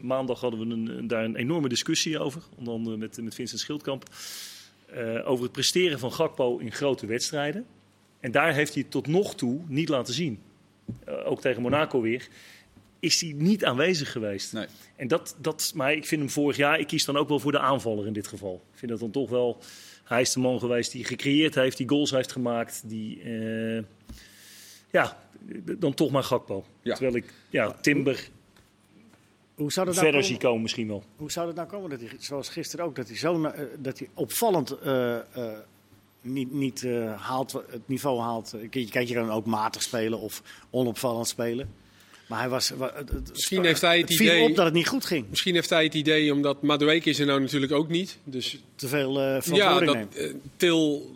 [0.00, 2.42] maandag hadden we een, daar een enorme discussie over.
[2.58, 4.04] Onder andere met, met Vincent Schildkamp.
[4.86, 7.66] eh, over het presteren van Gakpo in grote wedstrijden.
[8.20, 10.38] En daar heeft hij het tot nog toe niet laten zien.
[11.04, 12.28] Eh, ook tegen Monaco weer.
[13.00, 14.52] Is hij niet aanwezig geweest.
[14.52, 14.66] Nee.
[14.96, 17.52] En dat, dat, maar ik vind hem vorig jaar, ik kies dan ook wel voor
[17.52, 18.54] de aanvaller in dit geval.
[18.72, 19.58] Ik vind dat dan toch wel,
[20.04, 23.22] hij is de man geweest die gecreëerd heeft, die goals heeft gemaakt, die,
[24.92, 25.18] ja,
[25.78, 26.64] dan toch maar Gakpo.
[26.82, 26.94] Ja.
[26.94, 28.28] Terwijl ik, ja, Timber
[29.54, 30.24] Hoe zou dat nou verder komen?
[30.24, 31.02] zie komen misschien wel.
[31.16, 33.98] Hoe zou het nou komen dat hij, zoals gisteren ook, dat hij zo eh, dat
[33.98, 35.22] hij opvallend eh, eh,
[36.20, 38.54] niet, niet eh, haalt, het niveau haalt?
[38.70, 41.80] Kijk, Kijk, je kan ook matig spelen of onopvallend spelen.
[42.28, 42.70] Maar hij was.
[42.70, 45.26] wa- het- het- Misschien heeft hij het viel idee- op dat het niet goed ging.
[45.28, 48.18] Misschien heeft hij het idee, omdat Madueke is er nou natuurlijk ook niet.
[48.24, 50.16] Dus Te veel ja, verantwoording dat, neemt.
[50.16, 51.10] eh, Til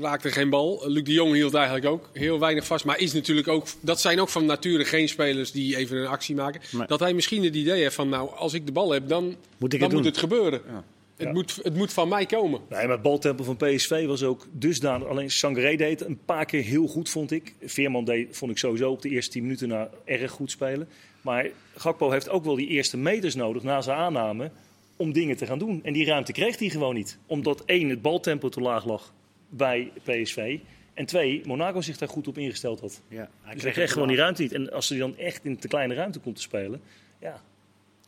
[0.00, 0.82] raakte geen bal.
[0.86, 2.84] Luc de Jong hield eigenlijk ook heel weinig vast.
[2.84, 6.34] Maar is natuurlijk ook, dat zijn ook van nature geen spelers die even een actie
[6.34, 6.60] maken.
[6.72, 6.86] Nee.
[6.86, 9.24] Dat hij misschien het idee heeft van, nou, als ik de bal heb, dan
[9.58, 10.02] Moet ik dan het moet doen?
[10.12, 10.60] het gebeuren.
[10.68, 10.84] Ja.
[11.16, 11.32] Het, Ja.
[11.32, 12.60] moet, het moet van mij komen.
[12.68, 15.08] Nee, maar het baltempo van PSV was ook dusdanig.
[15.08, 17.54] Alleen Sangaré deed het een paar keer heel goed, vond ik.
[17.64, 20.88] Veerman deed, vond ik sowieso op de eerste 10 minuten na erg goed spelen.
[21.20, 24.50] Maar Gakpo heeft ook wel die eerste meters nodig na zijn aanname
[24.96, 25.80] om dingen te gaan doen.
[25.84, 27.18] En die ruimte kreeg hij gewoon niet.
[27.26, 29.12] Omdat één, het baltempo te laag lag
[29.48, 30.58] bij PSV.
[30.94, 33.02] En twee, Monaco zich daar goed op ingesteld had.
[33.08, 34.52] Ja, Dus hij kreeg gewoon die ruimte niet.
[34.52, 36.80] En als hij dan echt in te kleine ruimte komt te spelen,
[37.20, 37.42] ja,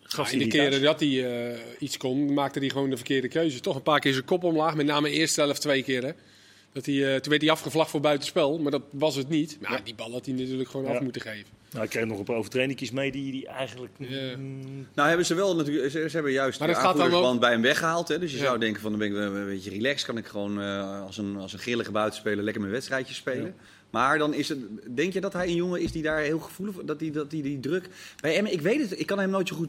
[0.03, 2.97] gaf Ja, hij in de keren dat hij eh, iets kon, maakte hij gewoon de
[2.97, 3.61] verkeerde keuze.
[3.61, 6.03] Toch een paar keer zijn kop omlaag, met name eerste helft twee keer.
[6.03, 6.13] Hè.
[6.73, 9.59] Dat hij, eh, toen werd hij afgevlacht voor buitenspel, maar dat was het niet.
[9.61, 10.95] Maar ja, die bal had hij natuurlijk gewoon Ja.
[10.97, 11.47] af moeten geven.
[11.69, 13.93] Nou, hij kreeg nog een paar overtrainingjes mee die, die eigenlijk...
[13.99, 14.37] Ja.
[14.37, 17.03] mm, Nou hebben ze wel natuurlijk, ze, ze hebben juist Maar de dat gaat dan
[17.03, 18.09] aanvoerdersband bij hem weggehaald.
[18.09, 18.19] Hè?
[18.19, 18.45] Dus je Ja.
[18.45, 20.07] zou denken van dan ben ik een beetje relaxed.
[20.07, 23.45] Kan ik gewoon eh, als, een, als een grillige buitenspeler lekker mijn wedstrijdjes spelen.
[23.47, 23.55] Ja.
[23.91, 24.59] Maar dan is het,
[24.97, 27.31] denk je dat hij een jongen is die daar heel gevoelig voor, dat die, dat
[27.31, 27.89] die, die druk
[28.21, 29.69] bij hem, ik weet het, ik kan hem nooit zo goed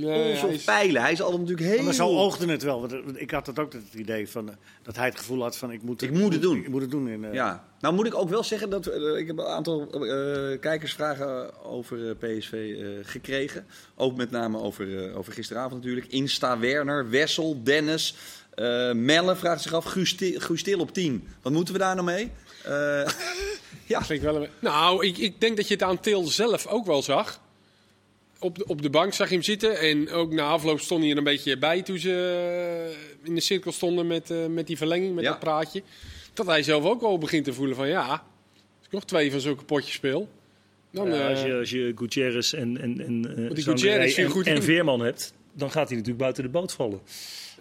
[0.00, 1.02] Nee, polsen hij is- peilen.
[1.02, 1.82] Hij is altijd natuurlijk heel...
[1.84, 2.80] Maar zo oogde het wel.
[2.80, 5.56] Want eh, ik had het ook het idee van, eh, dat hij het gevoel had
[5.56, 6.56] van ik moet, Ik moet het doen.
[6.56, 7.08] Ik moet het doen.
[7.08, 10.58] In, eh, Ja, nou moet ik ook wel zeggen dat ik heb een aantal eh,
[10.60, 13.66] kijkersvragen over PSV eh, gekregen.
[13.96, 16.06] Ook met name over, eh, over gisteravond natuurlijk.
[16.06, 18.14] Insta Werner, Wessel, Dennis,
[18.54, 21.28] eh, Melle vraagt zich af, Guus Til- Guus Til op 10.
[21.42, 22.30] Wat moeten we daar nou mee?
[22.64, 23.08] Eh,
[23.86, 27.02] ja, wel een- Nou, ik, ik denk dat je het aan Til zelf ook wel
[27.02, 27.40] zag.
[28.40, 29.78] Op de, op de bank zag je hem zitten.
[29.78, 32.12] En ook na afloop stond hij er een beetje bij toen ze
[33.22, 35.30] eh, in de cirkel stonden met, eh, met die verlenging, met Ja.
[35.30, 35.82] dat praatje.
[36.34, 39.40] Dat hij zelf ook al begint te voelen van ja, als ik nog twee van
[39.40, 40.28] zulke potjes speel.
[40.90, 44.46] Dan, Ja, als, eh, je, als je Gutierrez en, en, en, eh, Gutierrez en, goed
[44.46, 44.62] en in.
[44.62, 47.00] Veerman hebt, dan gaat hij natuurlijk buiten de boot vallen.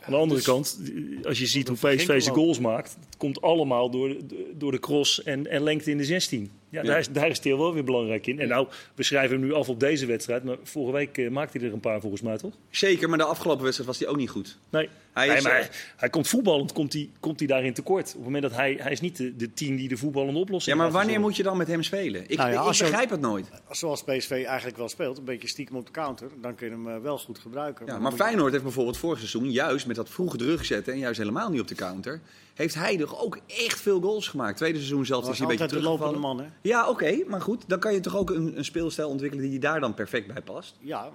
[0.02, 0.80] Aan de andere dus- kant,
[1.24, 4.80] als je ziet hoe PSV zijn goals maakt, het komt allemaal door, de- door de
[4.80, 6.52] cross en, en lengte in de 16.
[6.70, 6.84] Ja.
[6.84, 8.40] Daar, is, daar is Theo wel weer belangrijk in.
[8.40, 11.58] En nou, we schrijven hem nu af op deze wedstrijd, maar vorige week eh, maakte
[11.58, 12.54] hij er een paar volgens mij, toch?
[12.70, 14.58] Zeker, maar de afgelopen wedstrijd was hij ook niet goed.
[14.70, 17.74] Nee, Hij Nee, is, maar eh, hij, hij komt voetballend, komt hij, komt hij daarin
[17.74, 18.08] tekort.
[18.08, 20.76] Op het moment dat hij, hij is niet de, de team die de voetballende oplossing
[20.78, 22.22] Ja, maar wanneer moet je dan met hem spelen?
[22.30, 23.50] Ik, Nou ja, ik je- begrijp het nooit.
[23.72, 26.88] Zoals PSV eigenlijk wel speelt, een beetje stiekem op de counter, dan kun je hem
[26.90, 27.86] eh, wel goed gebruiken.
[27.86, 31.18] Ja, maar je- Feyenoord heeft bijvoorbeeld vorig seizoen juist met dat vroege terugzetten en juist
[31.20, 32.22] helemaal niet op de counter,
[32.58, 34.58] heeft hij toch ook echt veel goals gemaakt.
[34.58, 36.38] Tweede seizoen zelf is hij een beetje altijd de lopende teruggevallen.
[36.38, 36.70] man, hè?
[36.70, 39.80] Ja, oké, maar goed, dan kan je toch ook een, een speelstijl ontwikkelen die daar
[39.80, 40.76] dan perfect bij past.
[40.80, 41.10] Ja,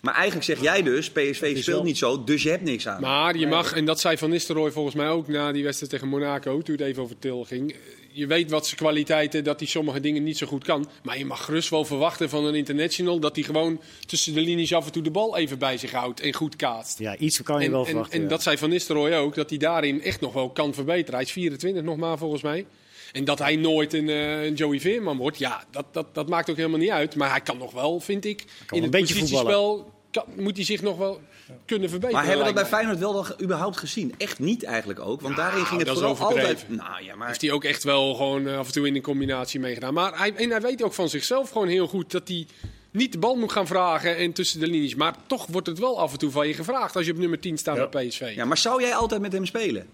[0.00, 3.00] Maar eigenlijk zeg jij dus, PSV speelt niet zo, dus je hebt niks aan.
[3.00, 6.08] Maar je mag, en dat zei Van Nistelrooy volgens mij ook na die wedstrijd tegen
[6.08, 7.74] Monaco, toen het even over Til ging.
[8.16, 10.88] Je weet wat zijn kwaliteiten, dat hij sommige dingen niet zo goed kan.
[11.02, 14.74] Maar je mag gerust wel verwachten van een international dat hij gewoon tussen de linies
[14.74, 16.98] af en toe de bal even bij zich houdt en goed kaatst.
[16.98, 18.16] ja iets kan je En, wel en, verwachten.
[18.16, 18.28] en ja.
[18.28, 21.14] dat zei Van Nistelrooy ook, dat hij daarin echt nog wel kan verbeteren.
[21.14, 22.66] Hij is 24 nog maar volgens mij.
[23.12, 26.50] En dat hij nooit een, eh, een Joey Veerman wordt, ja, dat, dat, dat maakt
[26.50, 27.16] ook helemaal niet uit.
[27.16, 30.64] Maar hij kan nog wel, vind ik, in een het beetje positiespel kan, moet hij
[30.64, 31.20] zich nog wel
[31.64, 32.20] kunnen verbeteren.
[32.20, 32.78] maar hebben we dat bij.
[32.78, 34.14] Feyenoord wel dan überhaupt gezien?
[34.18, 36.64] Echt niet eigenlijk ook, want daarin ging het dat is vooral altijd...
[36.68, 37.26] Nou ja, maar...
[37.28, 39.94] Heeft hij ook echt wel gewoon eh, af en toe in een combinatie meegedaan.
[39.94, 42.46] Maar hij, en hij weet ook van zichzelf gewoon heel goed dat hij
[42.90, 44.94] niet de bal moet gaan vragen en tussen de linies.
[44.94, 47.40] Maar toch wordt het wel af en toe van je gevraagd als je op nummer
[47.40, 47.88] 10 staat Ja.
[47.88, 48.32] bij PSV.
[48.34, 49.86] Ja, maar zou jij altijd met hem spelen?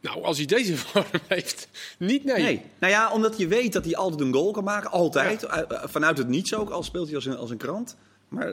[0.00, 2.42] Nou, als hij deze vorm heeft, niet nee.
[2.42, 2.62] Nee.
[2.78, 4.90] Nou ja, omdat je weet dat hij altijd een goal kan maken.
[4.90, 5.42] Altijd.
[5.42, 7.96] Eh, eh, Vanuit het niets ook, al speelt hij als een, als een krant.
[8.28, 8.52] Maar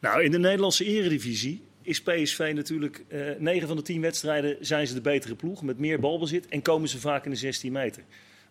[0.00, 3.04] Nou, in de Nederlandse eredivisie is PSV natuurlijk...
[3.08, 6.62] eh 9 van de 10 wedstrijden zijn ze de betere ploeg met meer balbezit en
[6.62, 8.02] komen ze vaak in de 16 meter.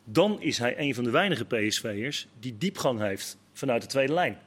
[0.04, 4.38] Dan is hij een van de weinige PSV'ers die diepgang heeft vanuit de tweede lijn.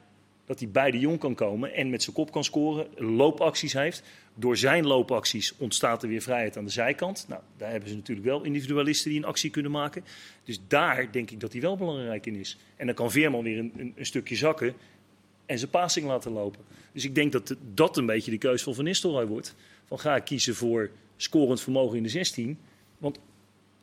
[0.45, 4.03] Dat hij bij de jong kan komen en met zijn kop kan scoren, loopacties heeft.
[4.35, 7.25] Door zijn loopacties ontstaat er weer vrijheid aan de zijkant.
[7.27, 10.03] Nou, daar hebben ze natuurlijk wel individualisten die een actie kunnen maken.
[10.43, 12.57] Dus daar denk ik dat hij wel belangrijk in is.
[12.75, 14.73] En dan kan Veerman weer een, een stukje zakken
[15.45, 16.61] en zijn passing laten lopen.
[16.91, 19.55] Dus ik denk dat dat een beetje de keuze van Van Nistelrooy wordt.
[19.85, 22.57] Van ga ik kiezen voor scorend vermogen in de 16.
[22.97, 23.19] Want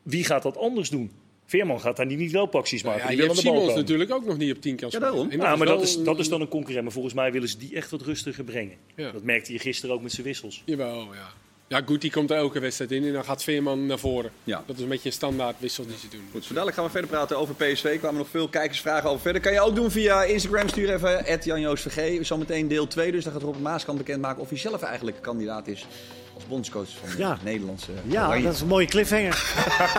[0.03, 1.11] wie gaat dat anders doen?
[1.45, 3.01] Veerman gaat daar niet, niet loopacties maken.
[3.01, 3.91] Ja, die je wil aan hebt de bal Simons komen.
[3.91, 5.31] natuurlijk ook nog niet op 10 kan Ja, daarom.
[5.31, 6.85] Ja, maar dat is, dat is dan een concurrent.
[6.85, 8.77] Maar volgens mij willen ze die echt wat rustiger brengen.
[8.97, 9.11] Ja.
[9.11, 10.63] Dat merkte je gisteren ook met zijn wissels.
[10.65, 11.33] Jawel, ja.
[11.73, 14.31] Ja, goed, die komt er elke wedstrijd in en dan gaat Veerman naar voren.
[14.45, 14.63] Ja.
[14.67, 16.29] Dat is een beetje een standaard wissel die ze doen.
[16.33, 17.85] Goed, zo dadelijk gaan we verder praten over PSV.
[17.85, 19.43] Er kwamen nog veel kijkersvragen over verder.
[19.43, 20.69] Kan je ook doen via Instagram.
[20.69, 22.27] Stuur even @janjoosvg.
[22.27, 23.13] Zometeen deel 2.
[23.13, 25.87] Dus dan gaat Robert Maaskant bekendmaken of hij zelf eigenlijk kandidaat is
[26.35, 27.39] als bondscoach van de Ja.
[27.43, 27.93] Nederlandse.
[28.07, 28.45] ja, Oranje.
[28.45, 29.55] dat is een mooie cliffhanger.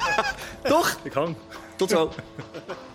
[0.63, 0.99] Toch?
[1.03, 1.35] Ik hang.
[1.75, 2.11] Tot zo.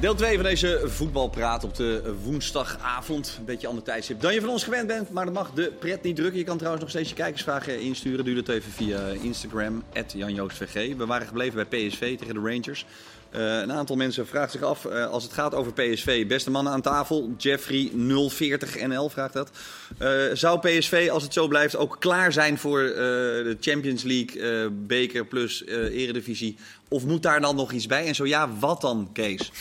[0.00, 3.34] Deel 2 van deze voetbalpraat op de woensdagavond.
[3.38, 5.10] Een beetje ander tijdstip dan je van ons gewend bent.
[5.10, 6.38] Maar dat mag de pret niet drukken.
[6.38, 8.24] Je kan trouwens nog steeds je kijkersvragen insturen.
[8.24, 10.96] Doe dat even via Instagram, @janjoostvg.
[10.96, 12.86] We waren gebleven bij PSV tegen de Rangers.
[13.30, 16.72] Eh, een aantal mensen vraagt zich af, eh, als het gaat over PSV, beste mannen
[16.72, 19.50] aan tafel, Jeffrey 040NL vraagt dat.
[19.98, 25.26] Eh, zou PSV, als het zo blijft, ook klaar zijn voor de Champions League, beker
[25.26, 26.56] plus eredivisie?
[26.88, 28.06] Of moet daar dan nog iets bij?
[28.06, 29.52] En zo ja, wat dan, Kees?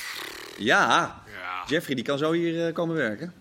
[0.57, 1.63] Ja, Ja.
[1.67, 3.33] Jeffrey die kan zo hier komen werken.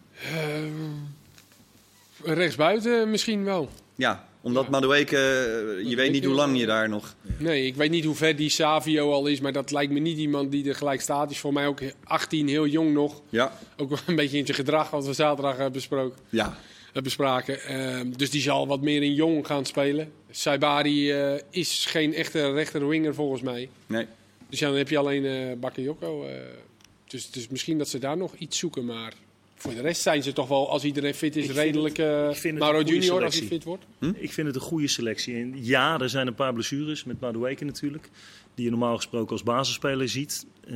[2.22, 3.70] rechtsbuiten misschien wel.
[3.94, 4.70] Ja, omdat Ja.
[4.70, 7.14] Madueke, eh, je weet niet hoe lang je daar nog...
[7.38, 10.18] Nee, ik weet niet hoe ver die Savio al is, maar dat lijkt me niet
[10.18, 11.30] iemand die er gelijk staat.
[11.30, 13.22] Is voor mij ook 18, heel jong nog.
[13.28, 16.18] Ja, Ook wel een beetje in zijn gedrag, wat we zaterdag hebben besproken.
[16.30, 16.56] ja.
[16.92, 17.60] eh, bespraken.
[17.62, 20.12] Ehm, dus die zal wat meer in jong gaan spelen.
[20.30, 23.68] Saibari eh, is geen echte rechter winger volgens mij.
[23.86, 24.06] Nee.
[24.50, 26.24] Dus ja, dan heb je alleen eh Bakayoko.
[26.26, 26.32] eh
[27.08, 28.84] dus, dus misschien dat ze daar nog iets zoeken.
[28.84, 29.12] Maar
[29.56, 31.96] voor de rest zijn ze toch wel, als iedereen fit is, Ik redelijk...
[31.96, 33.84] het- eh het Mauro goede Junior als hij fit wordt.
[34.14, 35.34] Ik vind het een goede selectie.
[35.34, 38.08] En ja, er zijn een paar blessures met Madueke natuurlijk.
[38.54, 40.46] Die je normaal gesproken als basisspeler ziet.
[40.66, 40.74] Eh,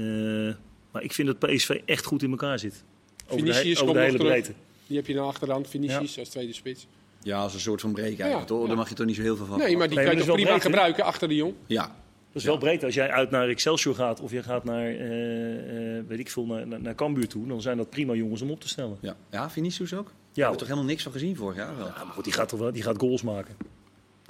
[0.92, 2.84] maar ik vind dat PSV echt goed in elkaar zit.
[3.28, 4.52] Over de, he- Vinicius over komt de hele breedte.
[4.86, 6.86] Die heb je nou achterhand, Vinicius als tweede spits.
[7.22, 8.60] Ja, als een soort van break eigenlijk, Ja, toch?
[8.60, 8.66] ja.
[8.66, 10.24] Daar mag je toch niet zo heel veel van Nee, maar die Nee, kan je
[10.24, 11.54] toch prima breed, gebruiken achter de jong.
[11.66, 11.96] Ja,
[12.32, 12.84] Dat is wel breed.
[12.84, 16.66] Als jij uit naar Excelsior gaat of je gaat naar, eh, weet ik veel, naar,
[16.66, 18.98] naar, naar Cambuur toe, dan zijn dat prima jongens om op te stellen.
[19.00, 19.16] ja.
[19.30, 20.12] Ja, Vinicius ook?
[20.32, 21.86] Ja, we toch helemaal niks van gezien vorig jaar wel?
[21.86, 23.56] Ja, maar goed, die gaat, toch wel, die gaat goals maken.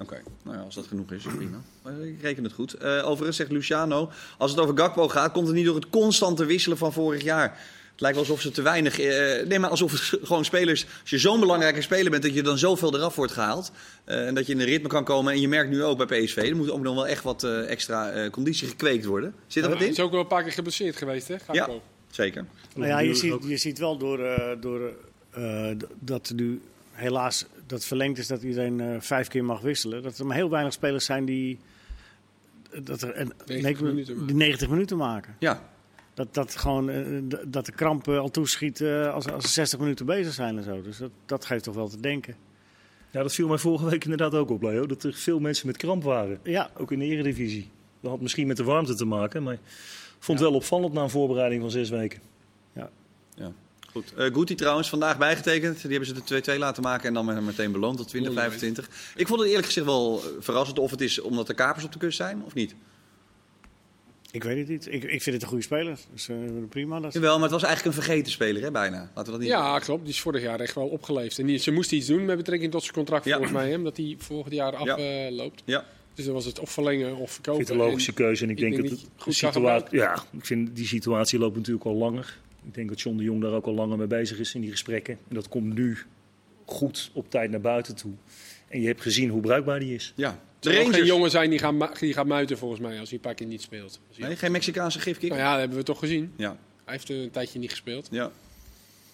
[0.00, 1.60] Oké, nou ja, als dat genoeg is, prima.
[1.82, 2.74] Maar ik reken het goed.
[2.74, 6.44] Eh, overigens zegt Luciano, als het over Gakpo gaat, komt het niet door het constante
[6.44, 7.58] wisselen van vorig jaar.
[8.00, 8.98] Het lijkt wel alsof ze te weinig.
[8.98, 10.86] eh, nee, maar alsof het gewoon spelers.
[11.00, 13.72] Als je zo'n belangrijke speler bent, dat je dan zoveel eraf wordt gehaald.
[14.04, 15.32] eh, en dat je in een ritme kan komen.
[15.32, 16.36] En je merkt nu ook bij PSV.
[16.36, 19.34] Er moet ook nog wel echt wat eh, extra eh, conditie gekweekt worden.
[19.46, 19.92] Zit er wat Hij in?
[19.92, 21.34] is ook wel een paar keer geblesseerd geweest, hè?
[21.52, 21.68] Ja.
[22.10, 22.44] Zeker.
[22.74, 24.92] Nou ja, je ziet, je ziet wel door, eh, door
[25.30, 26.60] eh, dat nu
[26.92, 30.02] helaas dat verlengd is dat iedereen vijf keer mag wisselen.
[30.02, 31.58] Dat er maar heel weinig spelers zijn die,
[32.82, 34.26] dat er een, 90 minuten maken.
[34.26, 35.36] die 90 minuten maken.
[35.38, 35.69] Ja.
[36.20, 37.04] Dat, dat, gewoon, eh,
[37.46, 40.64] dat de kramp eh, al toeschiet eh, als, als ze 60 minuten bezig zijn en
[40.64, 40.83] zo.
[40.83, 42.37] Dus dat, dat geeft toch wel te denken.
[43.11, 44.87] Ja, dat viel mij vorige week inderdaad ook op, Leo.
[44.87, 46.38] Dat er veel mensen met kramp waren.
[46.42, 47.70] Ja, Ook in de eredivisie.
[48.00, 49.42] Dat had misschien met de warmte te maken.
[49.42, 49.61] Maar ik
[50.18, 52.20] vond het wel opvallend na een voorbereiding van zes weken.
[53.92, 54.14] Goed.
[54.14, 55.83] Eh Guti trouwens, vandaag bijgetekend.
[55.83, 59.14] Die hebben ze de 2-2 laten maken en dan met- meteen beloond tot Mooi, 2025.
[59.16, 61.92] Ik vond het eerlijk gezegd wel eh, verrassend of het is omdat de kapers op
[61.92, 62.74] de kust zijn of niet.
[64.32, 64.86] Ik weet het niet.
[64.86, 65.98] Ik, ik vind het een goede speler.
[66.12, 66.36] Dus eh,
[66.68, 67.00] prima.
[67.00, 67.12] Dat...
[67.12, 68.96] Jawel, maar het was eigenlijk een vergeten speler, hè, bijna.
[68.98, 70.04] Laten we dat niet Ja, klopt.
[70.04, 71.38] Die is vorig jaar echt wel opgeleefd.
[71.38, 73.32] En die, ze moesten iets doen met betrekking tot zijn contract Ja.
[73.32, 73.68] volgens mij.
[73.70, 74.92] Hè, omdat hij volgend jaar Ja.
[74.92, 75.62] afloopt.
[75.64, 75.84] Ja.
[76.14, 77.54] Dus dan was het of verlengen of Ik verkopen.
[77.66, 78.44] vind het een logische keuze.
[78.44, 79.98] En ik, ik denk, denk dat het goed situatie.
[79.98, 82.38] Ja, ik vind die situatie loopt natuurlijk al langer.
[82.66, 84.70] Ik denk dat John de Jong daar ook al langer mee bezig is in die
[84.70, 85.18] gesprekken.
[85.28, 85.98] En dat komt nu
[86.64, 88.12] goed op tijd naar buiten toe.
[88.70, 90.12] En je hebt gezien hoe bruikbaar die is.
[90.16, 90.38] Ja.
[90.61, 91.06] De ook geen Rangers.
[91.09, 93.46] jongen zijn die gaat, ma- die gaat muiten volgens mij als hij een paar keer
[93.46, 94.00] niet speelt.
[94.11, 94.26] Ja.
[94.26, 95.28] Nee, geen Mexicaanse gifkick?
[95.28, 96.33] Nou ja, dat hebben we toch gezien.
[96.37, 96.56] Ja.
[96.85, 98.09] Hij heeft een tijdje niet gespeeld.
[98.11, 98.30] ja.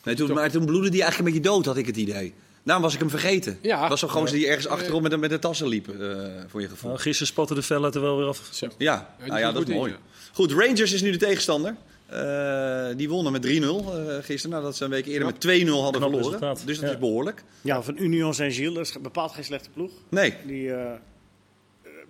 [0.04, 2.34] Nee, toen, maar toen bloedde die eigenlijk een beetje dood, had ik het idee.
[2.64, 3.58] Daarom was ik hem vergeten.
[3.62, 3.88] Ja.
[3.88, 6.68] Was zo gewoon die ergens achterop met, de- met de tassen liep, eh, voor je
[6.68, 6.90] gevoel.
[6.90, 8.48] Nou, gisteren spatte de vel er wel weer af.
[8.52, 8.68] Zo.
[8.78, 9.92] Ja, die nou ja, dat is mooi.
[9.92, 9.98] ja.
[10.32, 11.74] Goed, Rangers is nu de tegenstander.
[12.06, 16.00] Eh, die wonnen met 3-0 eh, gisteren, nadat ze een week eerder met 2-0 hadden
[16.00, 16.22] Knap verloren.
[16.22, 16.66] resultaat.
[16.66, 16.92] Dus dat Ja.
[16.94, 17.44] is behoorlijk.
[17.60, 18.74] Ja, van Union Saint-Gilles.
[18.74, 19.90] Dat is bepaald geen slechte ploeg.
[20.08, 20.98] Nee, Die eh, eh,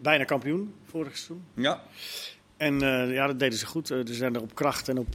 [0.02, 1.42] bijna kampioen vorig seizoen.
[1.54, 1.82] ja.
[2.56, 3.86] En eh, ja, dat deden ze goed.
[3.86, 5.14] Ze zijn er op kracht en op.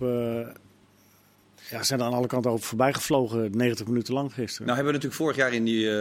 [1.72, 4.68] ja, ze zijn er aan alle kanten over voorbij gevlogen, 90 minuten lang gisteren.
[4.68, 5.94] Nou hebben we natuurlijk vorig jaar in die eh,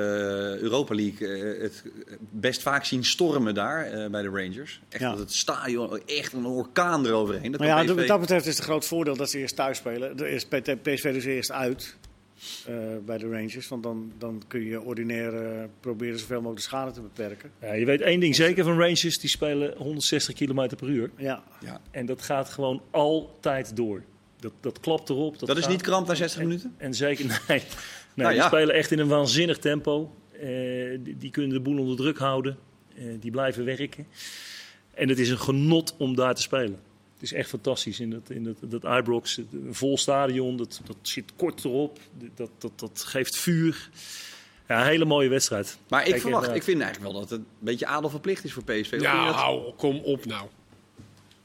[0.57, 1.85] Europa League eh, het
[2.31, 4.81] best vaak zien stormen daar eh, bij de Rangers.
[4.89, 5.11] Echt Ja.
[5.11, 7.51] dat het stadion, echt een orkaan eroverheen.
[7.51, 10.19] Dat maar ja, wat dat betreft is het groot voordeel dat ze eerst thuis spelen.
[10.19, 10.45] Er is
[10.83, 11.97] PSV dus eerst uit
[12.67, 13.69] eh, bij de Rangers.
[13.69, 15.33] Want dan, dan kun je ordinair
[15.81, 17.51] proberen zoveel mogelijk de schade te beperken.
[17.61, 19.19] Ja, je weet één ding zeker van Rangers.
[19.19, 21.11] Die spelen 160 km per uur.
[21.17, 21.81] Ja, Ja.
[21.91, 24.03] En dat gaat gewoon altijd door.
[24.41, 25.39] Dat, dat klapt erop.
[25.39, 26.75] Dat, Dat is niet kramp na 60 minuten?
[26.77, 27.39] En zeker, nee.
[27.49, 27.63] nee
[28.15, 28.47] Nou die ja.
[28.47, 30.15] spelen echt in een waanzinnig tempo.
[30.33, 30.41] Eh,
[31.01, 32.59] die, die kunnen de boel onder druk houden.
[32.97, 34.07] Eh, die blijven werken.
[34.95, 36.79] En het is een genot om daar te spelen.
[37.15, 39.37] Het is echt fantastisch in dat, in dat, dat Ibrox.
[39.37, 41.99] Een vol stadion, dat, dat zit kort erop.
[42.35, 43.91] Dat, dat, dat geeft vuur.
[44.69, 45.79] Ja, een hele mooie wedstrijd.
[45.89, 46.67] Maar ik Kijk, verwacht, inderdaad.
[46.67, 48.97] ik vind eigenlijk wel dat het een beetje adelverplicht is voor PSV.
[49.01, 50.49] Ja, hou, kom op nou.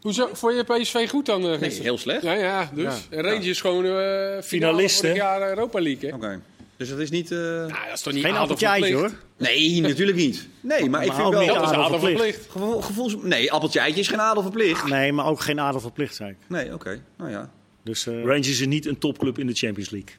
[0.06, 2.22] Hoezo, vond je PSV goed dan eh, Nee, heel slecht.
[2.24, 3.08] Ja, ja, dus.
[3.10, 3.22] Ja.
[3.22, 5.12] Rangers is gewoon eh Finalist, hè?
[5.14, 6.14] jaar Europa League?
[6.14, 6.42] Oké.
[6.78, 7.32] Dus dat is niet...
[7.32, 8.74] eh, Nou, dat is toch niet geen adelverplicht?
[8.74, 9.12] appeltje hoor.
[9.38, 10.48] Nee, natuurlijk niet.
[10.62, 11.46] Nee, maar ik vind wel...
[11.46, 11.86] Dat is Adelverplicht.
[11.86, 12.52] adelverplicht.
[12.52, 13.16] Gevoel, gevoels...
[13.22, 14.88] Nee, appeltje eitje is geen adelverplicht.
[14.88, 16.38] Nee, maar ook geen adel verplicht, zei ik.
[16.48, 17.02] Nee, oké.
[17.18, 17.52] Nou ja.
[17.84, 20.16] Dus, eh, Rangers is niet een topclub in de Champions League.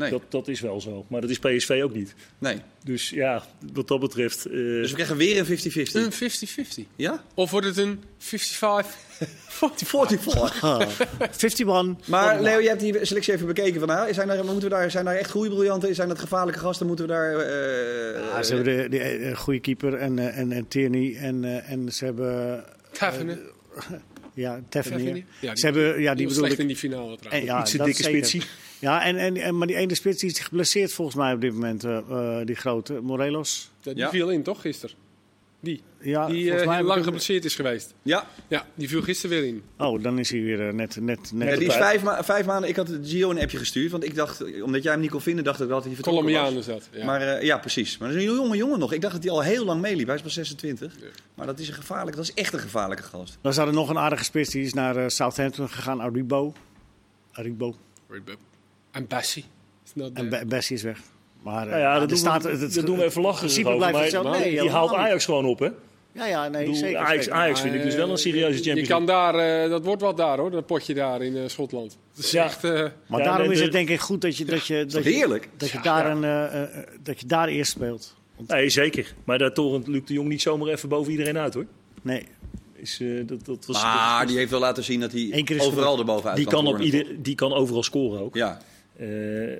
[0.00, 1.04] Nee, Dat, dat is wel zo.
[1.08, 2.14] Maar dat is PSV ook niet.
[2.38, 2.56] nee.
[2.84, 4.46] Dus ja, wat dat betreft...
[4.46, 5.92] eh, Dus we krijgen weer een 50-50.
[5.92, 6.12] Een
[6.86, 6.88] 50-50.
[6.96, 7.22] Ja?
[7.34, 8.96] Of wordt het een 55?
[9.76, 10.62] 44.
[10.62, 10.80] ah,
[11.20, 12.08] 51.
[12.08, 13.78] Maar Leo, je hebt die selectie even bekeken.
[13.78, 15.94] Van, nou, zijn, er, moeten we daar, zijn daar echt goede briljanten?
[15.94, 16.86] Zijn dat gevaarlijke gasten?
[16.86, 17.36] Moeten we daar...
[17.38, 21.16] eh, Ja, ze hebben de, de, eh, goede keeper en, eh, en, en Tierney.
[21.16, 22.64] En, eh, en ze hebben...
[24.40, 25.24] Ja, Tavernier.
[25.40, 26.00] Ja, Ze hebben...
[26.00, 26.58] Ja, die bedoel slecht ik...
[26.58, 27.46] in die finale En, trouwens.
[27.46, 28.18] ja, Iets dat dikke zeker.
[28.26, 28.50] spitsie.
[28.78, 31.52] Ja, en, en, en, maar die ene spits die is geblesseerd volgens mij op dit
[31.52, 31.84] moment.
[31.84, 31.96] eh,
[32.40, 33.70] eh, die grote, Morelos.
[33.82, 34.10] Ja, die Ja.
[34.10, 34.96] viel in, toch, gisteren?
[35.62, 37.94] Die, Ja, die volgens mij heb lang ik geblesseerd is geweest.
[38.02, 39.62] Ja, Ja, die viel gisteren weer in.
[39.78, 42.46] Oh, dan is hij weer eh, net, net, net ja, die is vijf, ma- vijf
[42.46, 42.68] maanden...
[42.70, 43.90] Ik had Gio een appje gestuurd.
[43.90, 46.54] Want ik dacht, omdat jij hem niet kon vinden, dacht ik dat hij vertrokken Colombiaan
[46.54, 46.66] was.
[46.66, 46.88] is dat.
[46.92, 47.04] Ja.
[47.04, 47.98] Maar eh, ja, precies.
[47.98, 48.92] Maar dat is een jonge jongen nog.
[48.92, 50.06] Ik dacht dat hij al heel lang meeliep.
[50.06, 50.94] Hij is pas 26.
[51.00, 51.06] Ja.
[51.34, 52.16] Maar dat is een gevaarlijk.
[52.16, 53.38] Dat is echt een gevaarlijke gast.
[53.40, 54.50] Dan zat er nog een aardige spits.
[54.50, 56.00] Die is naar Southampton gegaan.
[56.00, 56.54] Aribo.
[57.32, 57.76] Aribo.
[58.90, 59.06] En
[59.94, 60.28] not En there.
[60.28, 60.98] Be- Bessie is weg.
[61.42, 63.48] Maar eh, Nou ja, er dat, doen, staat- we, het- dat doen we even lachen.
[63.66, 64.38] over, maar hetzelfde.
[64.38, 64.94] Nee, die haalt.
[64.94, 65.68] Ajax gewoon op, hè?
[66.12, 66.98] Ja, ja, nee, zeker.
[66.98, 67.38] Ajax, zeker.
[67.38, 70.16] Ajax vind ik dus wel een serieuze Je Champions kan daar, eh, dat wordt wat
[70.16, 71.98] daar hoor, dat potje daar in eh, Schotland.
[72.14, 72.44] Dat is Ja.
[72.44, 72.64] echt...
[72.64, 72.70] eh,
[73.06, 75.04] Maar Ja, daarom nee, is de- het denk ik goed dat je, dat je, dat
[75.04, 75.48] je, heerlijk?
[75.56, 76.10] dat je, Ja, daar.
[76.10, 76.68] Een, eh, eh,
[77.02, 78.16] dat je daar eerst speelt.
[78.46, 79.14] Nee, zeker.
[79.24, 81.66] Maar daar torent Luc de Jong niet zomaar even boven iedereen uit, hoor.
[82.02, 82.22] Nee,
[82.76, 85.70] Is, eh, dat, dat was, Maar dat- die heeft wel laten zien dat hij overal
[85.70, 85.98] genoeg.
[85.98, 88.34] erbovenuit die, kan op ieder, die kan overal scoren ook.
[88.34, 88.58] Ja,
[89.00, 89.06] Eh,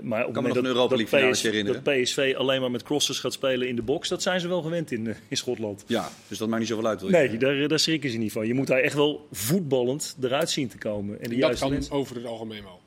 [0.03, 1.85] maar op me het nog een dat, League finale PS herinneren.
[1.85, 4.63] dat PSV alleen maar met crosses gaat spelen in de box, dat zijn ze wel
[4.63, 5.85] gewend in, eh, in Schotland.
[5.87, 7.01] ja, dus dat maakt niet zoveel uit.
[7.01, 8.47] wil je Nee, daar, daar schrikken ze niet van.
[8.47, 11.15] Je moet daar echt wel voetballend eruit zien te komen.
[11.21, 12.81] En de dat juiste kan over het algemeen wel.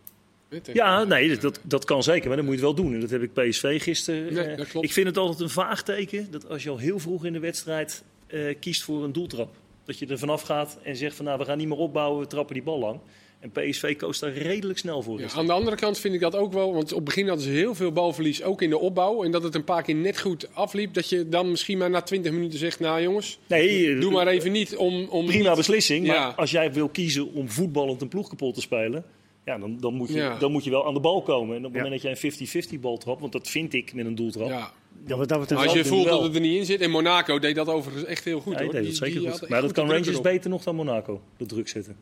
[0.73, 2.93] Ja, nee, dat- dat, dat kan zeker, maar dan moet je het wel doen.
[2.93, 4.33] En dat heb ik PSV gisteren.
[4.33, 4.85] Nee, eh, dat klopt.
[4.85, 7.39] Ik vind het altijd een vaag teken dat als je al heel vroeg in de
[7.39, 11.37] wedstrijd eh, kiest voor een doeltrap, dat je er vanaf gaat en zegt van nou,
[11.37, 12.99] we gaan niet meer opbouwen, we trappen die bal lang.
[13.43, 15.19] En PSV koos daar redelijk snel voor.
[15.19, 17.45] Ja, aan de andere kant vind ik dat ook wel, want op het begin hadden
[17.45, 19.23] ze heel veel balverlies, ook in de opbouw.
[19.23, 22.01] En dat het een paar keer net goed afliep, dat je dan misschien maar na
[22.01, 25.07] 20 minuten zegt, nou jongens, nee, doe maar even niet om...
[25.09, 26.05] om prima niet- beslissing.
[26.05, 26.13] Ja.
[26.27, 29.03] Maar als jij wil kiezen om voetballend een ploeg kapot te spelen,
[29.45, 30.37] ja, dan, dan, moet je, Ja.
[30.37, 31.55] dan moet je wel aan de bal komen.
[31.55, 31.83] En op het Ja.
[31.83, 34.47] moment dat jij een 50-50 bal trapt, want dat vind ik met een doeltrap.
[34.47, 34.71] Ja.
[35.07, 36.15] Dat betreft Maar als je voelt wel.
[36.15, 38.63] dat het er niet in zit, en Monaco deed dat overigens echt heel goed Ja,
[38.63, 38.71] hoor.
[38.71, 39.49] deed Die- dat zeker die goed.
[39.49, 41.95] Maar dat kan Rangers beter nog dan Monaco, de druk zetten.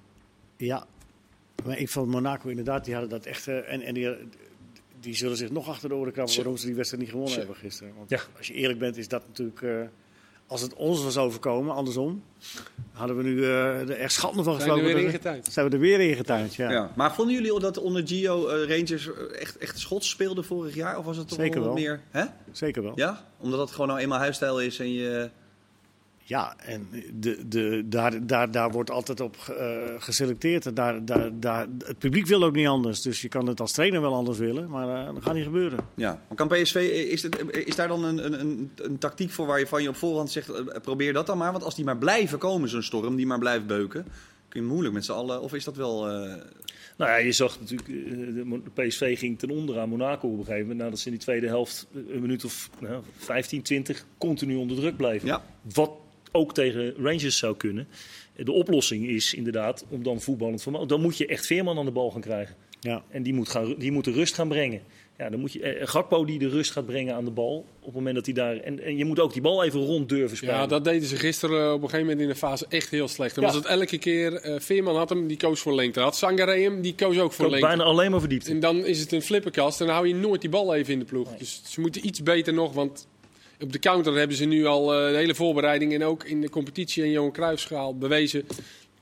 [0.58, 0.86] Ja,
[1.65, 3.47] maar ik vond Monaco inderdaad, die hadden dat echt.
[3.47, 4.10] eh, en en die,
[5.00, 7.39] die zullen zich nog achter de oren krabben waarom ze die wedstrijd niet gewonnen Zo.
[7.45, 7.93] hebben gisteren.
[7.97, 8.19] Want Ja.
[8.38, 9.62] als je eerlijk bent, is dat natuurlijk.
[9.62, 9.82] eh,
[10.47, 12.24] als het ons was overkomen, andersom,
[12.91, 14.84] hadden we nu eh, er echt schande van Zijn er gesproken.
[14.84, 15.47] weer dat- ingetuind.
[15.52, 16.71] Zijn we er weer ingetuind, ja.
[16.71, 16.91] Ja.
[16.95, 20.97] Maar vonden jullie dat onder Gio Rangers echt, echt schots speelden vorig jaar?
[20.97, 22.02] Of was het toch Zeker wel meer...
[22.10, 22.26] Hè?
[22.52, 22.91] Zeker wel.
[22.95, 23.26] Ja?
[23.39, 25.30] Omdat het gewoon nou eenmaal huisstijl is en je...
[26.32, 30.65] Ja, en de, de, daar, daar, daar wordt altijd op eh, geselecteerd.
[30.65, 33.02] En Daar, daar, daar, het publiek wil ook niet anders.
[33.02, 35.80] Dus je kan het als trainer wel anders willen, maar eh, dat gaat niet gebeuren.
[35.96, 36.76] Ja, maar kan PSV,
[37.12, 39.89] is, het, is daar dan een, een, een, een tactiek voor waar je van je
[39.89, 41.52] op voorhand zegt, eh, probeer dat dan maar.
[41.52, 44.06] Want als die maar blijven komen, zo'n storm, die maar blijft beuken,
[44.48, 46.08] kun je moeilijk met z'n allen, of is dat wel...
[46.10, 46.34] eh,
[46.98, 50.46] Nou ja, je zag natuurlijk, eh, de PSV ging ten onder aan Monaco op een
[50.46, 50.80] gegeven moment.
[50.80, 54.78] Nadat ze in die tweede helft eh, een minuut of nou, 15, 20 continu onder
[54.78, 55.28] druk bleven.
[55.28, 55.44] Ja.
[55.74, 55.91] Wat
[56.32, 57.88] ook tegen Rangers zou kunnen.
[58.36, 60.88] Eh, De oplossing is inderdaad om dan voetballend vermogen.
[60.88, 62.56] Dan moet je echt Veerman aan de bal gaan krijgen.
[62.80, 63.04] Ja.
[63.10, 64.82] En die moet, gaan, die moet de rust gaan brengen.
[65.17, 67.65] Ja, dan moet je, eh, Gakpo die de rust gaat brengen aan de bal.
[67.80, 68.58] Op het moment dat hij daar.
[68.58, 70.56] En, en je moet ook die bal even rond durven spelen.
[70.56, 73.36] Ja, dat deden ze gisteren op een gegeven moment in de fase echt heel slecht.
[73.36, 73.50] Dan Ja.
[73.50, 76.00] was het elke keer, eh, Veerman had hem, die koos voor lengte.
[76.00, 77.67] Had Sangare hem, die koos ook voor lengte.
[77.67, 78.48] bijna alleen maar verdiept.
[78.48, 81.00] En dan is het een flipperkast en dan hou je nooit die bal even in
[81.00, 81.38] de ploeg.
[81.38, 83.08] Dus ze moeten iets beter nog, want
[83.62, 86.50] op de counter hebben ze nu al eh, de hele voorbereiding en ook in de
[86.50, 88.45] competitie en Johan Cruijffschaal bewezen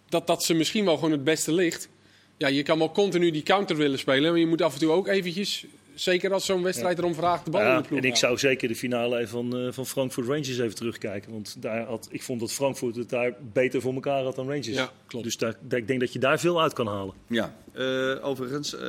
[0.09, 1.89] dat dat ze misschien wel gewoon het beste ligt.
[2.37, 4.91] Ja, je kan wel continu die counter willen spelen, maar je moet af en toe
[4.91, 8.05] ook eventjes, zeker als zo'n wedstrijd erom vraagt, de bal in Ja, de ploeg en
[8.05, 11.31] ik zou zeker de finale van, eh, van Frankfurt Rangers even terugkijken.
[11.31, 14.67] Want daar had, ik vond dat Frankfurt het daar beter voor elkaar had dan Rangers.
[14.67, 15.25] Ja, klopt.
[15.25, 17.13] Dus daar, daar- ik denk dat je daar veel uit kan halen.
[17.27, 18.81] ja, Eh, overigens, eh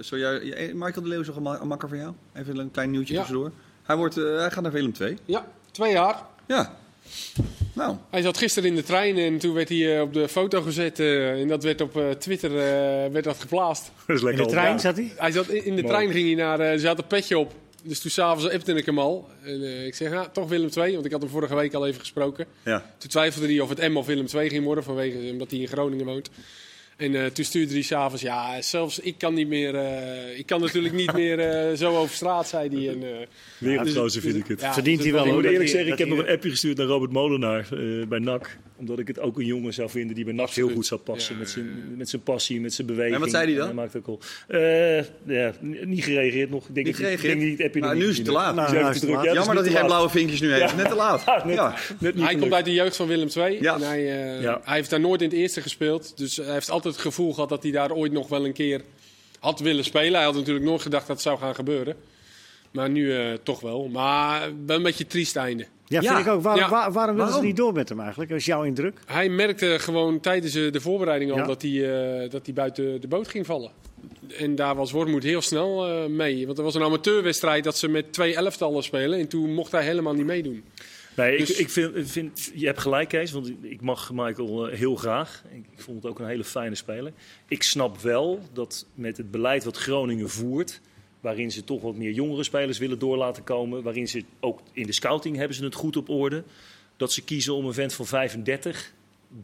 [0.00, 2.12] zou jij, Michael de Leeuw is nog een, ma- een makker van jou?
[2.34, 3.18] Even een klein nieuwtje Ja.
[3.20, 3.52] tussendoor.
[3.84, 5.16] Hij, wordt, eh, hij gaat naar Willem 2.
[5.24, 6.22] Ja, twee jaar.
[6.46, 6.76] Ja.
[7.72, 10.60] Nou, Hij zat gisteren in de trein en toen werd hij eh, op de foto
[10.62, 12.52] gezet eh, en dat werd op Twitter
[13.12, 13.90] werd dat geplaatst.
[14.06, 15.12] Dat is In de trein zat hij?
[15.16, 15.94] Hij zat in in de Mooi.
[15.94, 16.60] trein, ging hij naar.
[16.60, 17.52] eh, ze had een petje op.
[17.82, 19.28] Dus toen s'avonds appte ik hem al.
[19.42, 21.86] En, eh, ik zeg, nou, toch Willem II, want ik had hem vorige week al
[21.86, 22.46] even gesproken.
[22.62, 22.94] ja.
[22.98, 25.68] Toen twijfelde hij of het M of Willem II ging worden, vanwege, omdat hij in
[25.68, 26.30] Groningen woont.
[26.96, 30.60] En eh, toen stuurde hij s'avonds, ja, zelfs ik kan niet meer, eh, ik kan
[30.60, 32.88] natuurlijk niet meer eh, zo over straat, zei hij.
[32.94, 33.26] En, eh,
[33.58, 34.60] Wereldgozer dus- vind ik het.
[34.60, 36.76] ja, Verdient dus hij wel, ik moet eerlijk zeggen, ik heb nog een appje gestuurd
[36.76, 38.58] naar Robert Molenaar eh, bij NAC.
[38.76, 41.32] Omdat ik het ook een jongen zou vinden die bij NAC heel goed zou passen.
[41.34, 43.14] Ja, met, zijn, met zijn passie, met zijn beweging.
[43.14, 43.66] En wat zei hij dan?
[43.66, 44.20] Hij maakt ook al.
[44.48, 45.52] Eh, ja,
[45.84, 46.68] niet gereageerd nog.
[46.68, 47.38] Ik denk Niet ik gereageerd?
[47.38, 48.54] denk niet het Nou, nu is het te laat.
[48.54, 50.76] Nou, nou, te Jammer dat hij geen blauwe vinkjes nu heeft.
[50.76, 51.24] Net te laat.
[52.14, 53.58] Hij komt uit de jeugd van Willem II.
[53.58, 53.80] Eh,
[54.64, 56.16] hij heeft daar nooit in het eerste gespeeld.
[56.16, 58.80] Dus hij heeft altijd het gevoel gehad dat hij daar ooit nog wel een keer
[59.40, 60.14] had willen spelen.
[60.14, 61.96] Hij had natuurlijk nooit gedacht dat het zou gaan gebeuren.
[62.70, 63.88] Maar nu eh, toch wel.
[63.92, 65.66] Maar wel een beetje een triest einde.
[65.86, 66.18] Ja, vind Ja.
[66.18, 66.42] ik ook.
[66.42, 66.68] Waarom, Ja.
[66.70, 68.30] waar- waarom willen ze niet door met hem eigenlijk?
[68.30, 68.98] Dat is jouw indruk?
[69.06, 71.44] Hij merkte gewoon tijdens eh, de voorbereiding al Ja.
[71.46, 73.70] dat, hij, eh, dat hij buiten de boot ging vallen.
[74.38, 76.46] En daar was Wormoed heel snel eh, mee.
[76.46, 79.18] Want er was een amateurwedstrijd dat ze met twee elftallen spelen.
[79.18, 80.64] En toen mocht hij helemaal niet meedoen.
[81.16, 84.68] Nee, ik, Dus- ik vind, ik vind, je hebt gelijk, Kees, want ik mag Michael
[84.68, 85.42] eh, heel graag.
[85.52, 87.12] Ik, ik vond het ook een hele fijne speler.
[87.48, 90.80] Ik snap wel dat met het beleid wat Groningen voert,
[91.20, 94.86] waarin ze toch wat meer jongere spelers willen door laten komen, waarin ze ook in
[94.86, 96.44] de scouting hebben ze het goed op orde,
[96.96, 98.92] dat ze kiezen om een vent van 35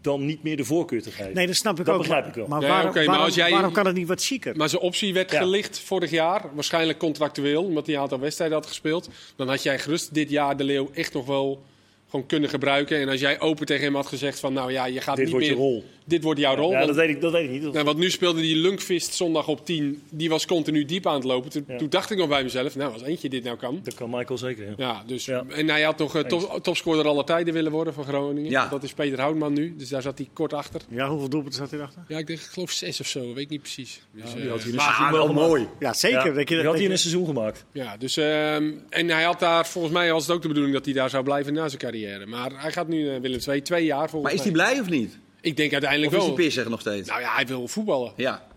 [0.00, 1.34] dan niet meer de voorkeur te geven.
[1.34, 2.00] Nee, dat snap ik Dat ook.
[2.00, 2.46] begrijp ik wel.
[2.46, 4.56] Maar, Nee, waarom, oké, maar waarom, jij- waarom kan het niet wat chiquer?
[4.56, 5.38] Maar zijn optie werd Ja.
[5.38, 6.44] gelicht vorig jaar.
[6.54, 9.08] Waarschijnlijk contractueel, omdat hij een aantal wedstrijden had gespeeld.
[9.36, 11.62] Dan had jij gerust dit jaar de Leeuw echt nog wel
[12.10, 12.98] gewoon kunnen gebruiken.
[13.00, 14.52] En als jij open tegen hem had gezegd van...
[14.52, 15.56] Nou ja, je gaat Dit niet wordt meer...
[15.56, 15.84] je rol.
[16.04, 16.70] Dit wordt jouw rol.
[16.70, 17.72] Ja, want- dat weet ik, dat weet ik niet.
[17.72, 20.02] Nou, want nu speelde die Lunkvist zondag op 10.
[20.10, 21.50] Die was continu diep aan het lopen.
[21.50, 21.76] Toen, Ja.
[21.76, 23.80] toen dacht ik nog bij mezelf, nou, als eentje dit nou kan.
[23.82, 24.64] Dat kan Michael zeker.
[24.66, 24.74] Ja.
[24.76, 25.44] Ja, dus, Ja.
[25.48, 28.50] En hij had nog eh, top, topscorer aller tijden willen worden van Groningen.
[28.50, 28.68] Ja.
[28.68, 30.80] Dat is Peter Houtman nu, dus daar zat hij kort achter.
[30.88, 32.02] Ja, hoeveel doelpunten zat erachter?
[32.08, 34.00] Ja, ik, denk, ik geloof zes of zo, weet ik niet precies.
[34.14, 35.48] Dus, die eh, had hij in een Maar wel gemaakt.
[35.48, 35.66] mooi.
[35.78, 36.26] Ja, zeker.
[36.26, 37.64] Ja, dat je, dat had hij in een seizoen gemaakt.
[37.72, 40.84] Ja, dus, ehm, en hij had daar, volgens mij was het ook de bedoeling dat
[40.84, 41.98] hij daar zou blijven na zijn carrière.
[42.26, 44.64] Maar hij gaat nu uh, Willem II, twee jaar volgens Maar is hij mij.
[44.70, 45.18] blij of niet?
[45.40, 46.36] Ik denk Of uiteindelijk is hij wel.
[46.36, 47.08] pissig nog steeds?
[47.08, 48.12] Nou ja, hij wil voetballen.
[48.16, 48.48] Ja.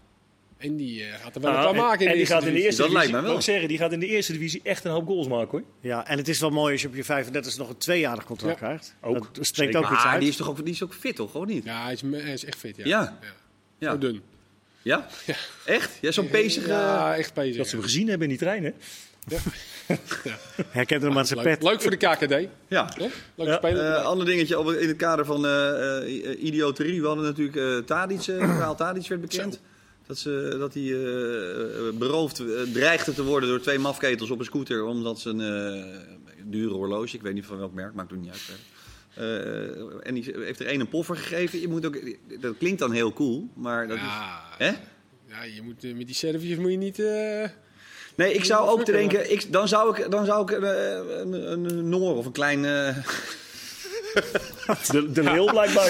[0.58, 2.40] En die eh, gaat er wel een paar en- maken in en de die gaat
[2.42, 2.66] in de divisie.
[2.68, 3.36] eerste Dat lijkt mij wel.
[3.36, 5.64] ik zeggen, die gaat in de eerste divisie echt een hoop goals maken hoor.
[5.82, 8.60] Ja, en het is wel mooi als je op je 35 nog een tweejarig contract
[8.60, 8.66] Ja.
[8.66, 8.96] krijgt.
[9.02, 9.36] Ook.
[9.36, 10.20] Dat spreekt ook iets Maar uit.
[10.20, 11.34] die is toch ook, die is ook fit, toch?
[11.36, 11.64] Of niet?
[11.64, 12.76] Ja, hij is, me- hij is echt fit.
[12.78, 12.86] Ja.
[12.86, 13.18] Ja.
[13.78, 13.92] Ja.
[13.92, 14.22] Zo dun.
[14.82, 15.08] Ja?
[15.66, 15.92] Echt?
[16.02, 16.68] Ja, zo'n bezig...
[16.68, 17.58] Ja, echt bezig.
[17.58, 18.72] Dat ze hem gezien hebben in die trein hè.
[20.70, 21.48] Herkent hem aan zijn Leuk.
[21.60, 21.64] pet.
[21.64, 22.48] Leuk voor de KKD.
[22.68, 22.90] Ja.
[22.98, 23.56] Leuk Ja.
[23.56, 23.96] spelen.
[23.98, 25.98] Eh ander dingetje op- in het kader van eh
[26.32, 27.02] eh, idioterie.
[27.02, 29.60] We hadden natuurlijk eh Tadic, het verhaal Tadic werd bekend.
[30.08, 30.84] Dat, ze, dat hij
[31.98, 32.42] beroofd
[32.74, 34.84] dreigde te worden door twee mafketels op een scooter.
[34.86, 35.42] Omdat ze een
[35.78, 35.84] eh,
[36.44, 38.42] dure horloge, ik weet niet van welk merk, maakt het niet uit.
[39.14, 41.60] Eh, en die heeft er één een poffer gegeven.
[41.60, 42.00] Je moet ook,
[42.40, 44.04] dat klinkt dan heel cool, maar dat is...
[44.04, 44.72] ja, Hè?
[45.28, 47.00] ja, je moet, met die Serviërs moet je niet...
[47.00, 47.44] eh,
[48.16, 50.70] Nee, ik zou ook te denken, ik, dan zou ik, dan zou ik eh,
[51.20, 52.66] een, een, een Noor of een klein...
[52.66, 52.88] eh,
[54.92, 55.88] De, de leeuw blijkbaar.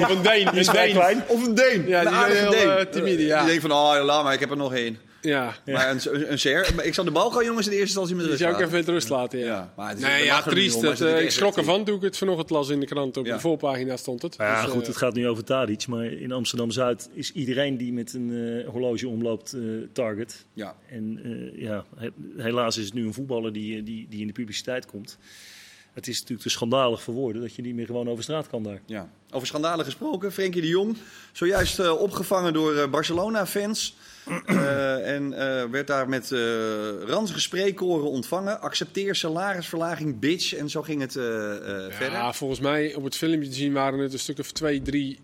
[0.00, 0.52] Of een Deen.
[0.54, 0.92] Is een Deen.
[0.92, 1.22] klein.
[1.26, 1.88] Of een Deen.
[1.88, 3.38] Ja, een die aardige zijn heel, eh, timide, ja.
[3.38, 4.98] Die denkt van, oh, laat maar, ik heb er nog één.
[5.22, 5.54] Ja.
[5.66, 7.98] Maar een, een, een ser, maar ik zal de bal gaan jongens in de eerste
[8.00, 9.44] instantie met rust zou ik even met rust laten, ja.
[9.44, 10.80] Ja, maar het is- nee, ja, triest.
[10.82, 13.16] het eh, ik schrok ervan toen ik het vanochtend las in de krant.
[13.16, 13.34] Op Ja.
[13.34, 14.34] de voorpagina stond het.
[14.38, 17.92] Ja, Dus, goed, eh, het gaat nu over Tadic, maar in Amsterdam-Zuid is iedereen die
[17.92, 19.60] met een eh, horloge omloopt eh,
[19.92, 20.44] target.
[20.54, 20.76] Ja.
[20.90, 24.32] En eh, ja, he- helaas is het nu een voetballer die, die, die in de
[24.32, 25.18] publiciteit komt.
[25.92, 28.62] Het is natuurlijk te schandalig voor woorden dat je niet meer gewoon over straat kan
[28.62, 28.80] daar.
[28.86, 29.08] Ja.
[29.30, 30.96] Over schandalen gesproken, Frenkie de Jong.
[31.32, 33.96] Zojuist eh, opgevangen door eh, Barcelona-fans.
[34.46, 36.38] Eh, en eh, werd daar met eh
[37.06, 38.60] ranzige spreekkoren ontvangen.
[38.60, 40.54] Accepteer salarisverlaging, bitch.
[40.54, 42.12] En zo ging het verder.
[42.12, 45.18] ja, volgens mij op het filmpje te zien waren het een stuk of twee, drie.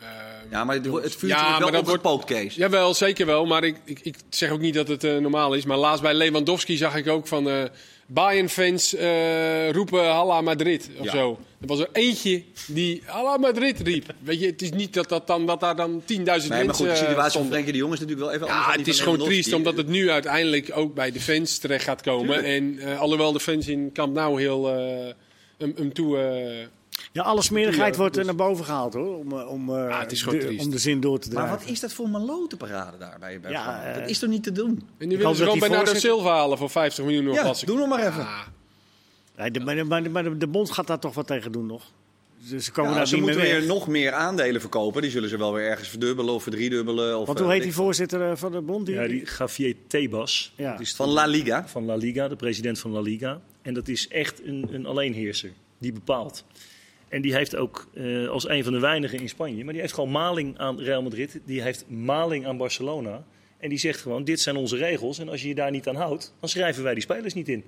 [0.00, 0.06] eh,
[0.50, 2.54] Ja, maar het, het vuurtje Ja, wordt wel opgepookt, Kees.
[2.54, 3.46] Jawel, zeker wel.
[3.46, 5.64] Maar ik, ik, ik zeg ook niet dat het normaal is.
[5.64, 7.70] Maar laatst bij Lewandowski zag ik ook van
[8.10, 11.10] Bayern-fans eh, roepen Halla Madrid of Ja.
[11.10, 11.38] zo.
[11.60, 14.14] Er was er eentje die Halla Madrid riep.
[14.18, 16.74] Weet je, het is niet dat, dat, dan, dat daar dan 10.000 Nee, mensen maar
[16.74, 17.48] goed, de eh, situatie van.
[17.48, 19.88] Frenkie de Jong is natuurlijk wel even anders Ja, het is gewoon triest omdat het
[19.88, 22.44] nu uiteindelijk ook bij de fans terecht gaat komen.
[22.44, 24.66] En eh, alhoewel de fans in Camp Nou heel
[25.58, 26.16] hem toe...
[27.12, 29.16] Ja, alle smerigheid Ja, wordt er dus- naar boven gehaald hoor.
[29.18, 31.36] Om, eh, om, eh, Ah, het is gewoon de, om de zin door te Maar
[31.44, 31.58] dragen.
[31.58, 33.94] wat is dat voor malotenparade daar bij, bij Ja, Feyenoord?
[33.94, 34.68] eh, Dat is toch niet te doen?
[34.68, 37.28] en nu hoop willen ze dat gewoon die Bernardo voorzitter- Silva halen voor 50 miljoen.
[37.28, 38.20] Of Ja, doe nog maar even.
[38.22, 38.40] Ah,
[39.36, 41.82] Nee, de, maar, de, maar de- maar bond gaat daar toch wat tegen doen nog.
[42.48, 45.02] Dus ze komen Ja, daar ze niet meer moeten weer nog meer aandelen verkopen.
[45.02, 47.18] Die zullen ze wel weer ergens verdubbelen of verdriedubbelen.
[47.18, 48.86] Of, Want hoe heet die voorzitter van de bond?
[48.86, 50.52] Die, Ja, die Javier Tebas.
[50.56, 50.70] Ja.
[50.72, 51.68] Dat is Van La Liga.
[51.68, 53.40] van La Liga, de president van La Liga.
[53.62, 56.44] En dat is echt een, een alleenheerser die bepaalt.
[57.08, 59.94] En die heeft ook eh, als een van de weinigen in Spanje, maar die heeft
[59.94, 61.40] gewoon maling aan Real Madrid.
[61.44, 63.24] Die heeft maling aan Barcelona.
[63.58, 65.18] En die zegt gewoon: dit zijn onze regels.
[65.18, 67.64] En als je je daar niet aan houdt, dan schrijven wij die spelers niet in.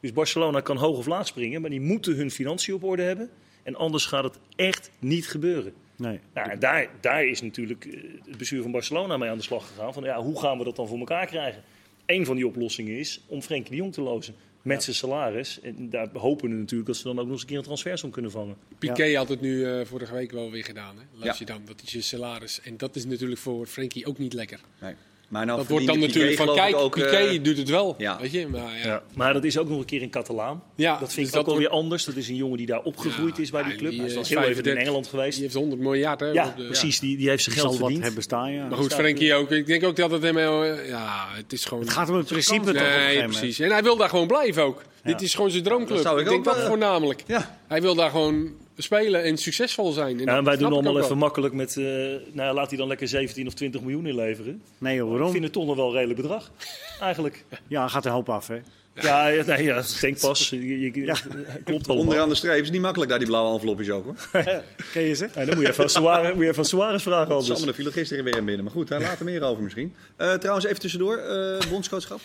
[0.00, 3.30] Dus Barcelona kan hoog of laag springen, maar die moeten hun financiën op orde hebben.
[3.62, 5.72] En anders gaat het echt niet gebeuren.
[5.96, 6.20] Nee.
[6.34, 9.92] Nou, daar, daar is natuurlijk eh, het bestuur van Barcelona mee aan de slag gegaan.
[9.92, 11.62] Van ja, hoe gaan we dat dan voor elkaar krijgen?
[12.06, 14.34] Een van die oplossingen is om Frenkie de Jong te lozen.
[14.62, 15.60] Met zijn salaris.
[15.60, 18.10] En daar hopen we natuurlijk dat ze dan ook nog eens een keer een transfersom
[18.10, 18.56] kunnen vangen.
[18.78, 20.96] Piqué had het nu eh, vorige week wel weer gedaan.
[20.96, 21.02] Hè?
[21.12, 21.34] Laat Ja.
[21.38, 22.60] je dan, dat is je salaris.
[22.60, 24.60] En dat is natuurlijk voor Frenkie ook niet lekker.
[24.80, 24.94] Nee.
[25.30, 27.94] Maar nou dat wordt dan natuurlijk Piqué van, kijk, ook, Piqué eh, doet het wel.
[27.98, 28.18] ja.
[28.20, 28.46] Weet je?
[28.48, 28.86] Maar, ja.
[28.86, 29.02] Ja.
[29.14, 30.62] Maar dat is ook nog een keer in Catalaan.
[30.74, 32.04] Ja, dat vind dus ik dat ook alweer anders.
[32.04, 33.90] Dat is een jongen die daar opgegroeid Ja, is bij die club.
[33.90, 34.82] die, Hij is dan heel even in 35.
[34.82, 35.32] Engeland geweest.
[35.34, 36.20] Die heeft 100 miljard.
[36.20, 37.00] Hè, Ja, de- precies.
[37.00, 38.02] Die, die heeft zijn geld verdiend.
[38.02, 38.66] hebben staan, ja.
[38.68, 39.50] Maar goed, Frenkie ook.
[39.50, 40.36] Ik denk ook dat het hem...
[40.38, 41.82] eh, Ja, het is gewoon...
[41.82, 43.58] Het gaat om het principe toch Nee, precies.
[43.58, 44.82] En hij wil daar gewoon blijven ook.
[45.02, 45.96] Dit is gewoon zijn droomclub.
[45.96, 47.22] Dat zou ik denk ook, dat voornamelijk.
[47.26, 47.58] Ja.
[47.68, 48.50] Hij wil daar gewoon
[48.82, 50.18] spelen en succesvol zijn.
[50.20, 51.16] En Ja, en wij doen allemaal even wel.
[51.18, 51.76] makkelijk met...
[51.76, 54.62] eh, nou ja, laat hij dan lekker 17 of 20 miljoen inleveren.
[54.78, 55.30] Nee joh, Ik waarom?
[55.32, 56.50] vind het toch nog wel een redelijk bedrag.
[57.00, 57.44] Eigenlijk.
[57.66, 58.58] Ja, gaat een hoop af hè.
[58.94, 60.48] Ja, ja, nee, ja denk pas.
[60.50, 61.14] Je, je- Ja.
[61.64, 61.96] Klopt allemaal.
[62.06, 64.14] Onderaan de streep is niet makkelijk daar, die blauwe envelopjes ook hoor.
[64.92, 65.28] Ken je ze?
[65.34, 67.62] Ja, dan moet je even aan Suarez, moet je aan Suarez vragen anders.
[67.66, 68.64] Er viel er gisteren weer in binnen.
[68.64, 69.94] Maar goed, daar later meer over misschien.
[70.16, 71.16] Eh, trouwens, even tussendoor.
[71.16, 72.20] eh bondscoachschap.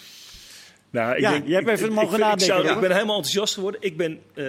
[0.89, 2.79] Nou, ik Ja, denk, jij hebt ik- even ik- mogen ik, ik, nadenken, zou- ik
[2.79, 3.81] ben helemaal enthousiast geworden.
[3.83, 4.45] Ik ben eh,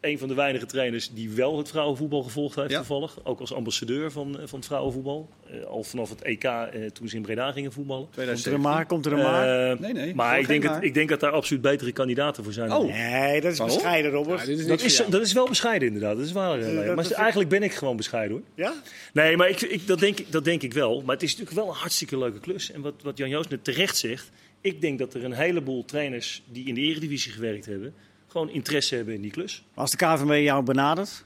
[0.00, 2.76] een van de weinige trainers die wel het vrouwenvoetbal gevolgd heeft Ja.
[2.76, 3.18] toevallig.
[3.24, 5.28] Ook als ambassadeur van, eh, van het vrouwenvoetbal.
[5.50, 8.04] Eh, al vanaf het EK eh, toen ze in Breda gingen voetballen.
[8.04, 8.60] Komt er een 2017.
[8.76, 9.80] maar, komt er een maar.
[9.80, 10.84] Nee, nee, Maar ik denk, maar.
[10.84, 12.72] ik denk dat daar absoluut betere kandidaten voor zijn.
[12.72, 12.92] Oh.
[12.92, 13.76] Nee, dat is Waarom?
[13.76, 14.40] bescheiden Robert.
[14.40, 16.60] Ja, dit is Dat is, dat is wel bescheiden inderdaad, dat is waar.
[16.60, 18.46] dat- maar dat- eigenlijk ben ik gewoon bescheiden hoor.
[18.54, 18.72] Ja?
[19.12, 21.02] Nee, maar ik, ik, dat, denk, ik- dat denk ik wel.
[21.02, 22.70] Maar het is natuurlijk wel een hartstikke leuke klus.
[22.70, 24.30] En wat, wat Jan Joost net terecht zegt.
[24.60, 27.94] Ik denk dat er een heleboel trainers die in de eredivisie gewerkt hebben...
[28.28, 29.62] gewoon interesse hebben in die klus.
[29.74, 31.24] Als de KVB jou benadert.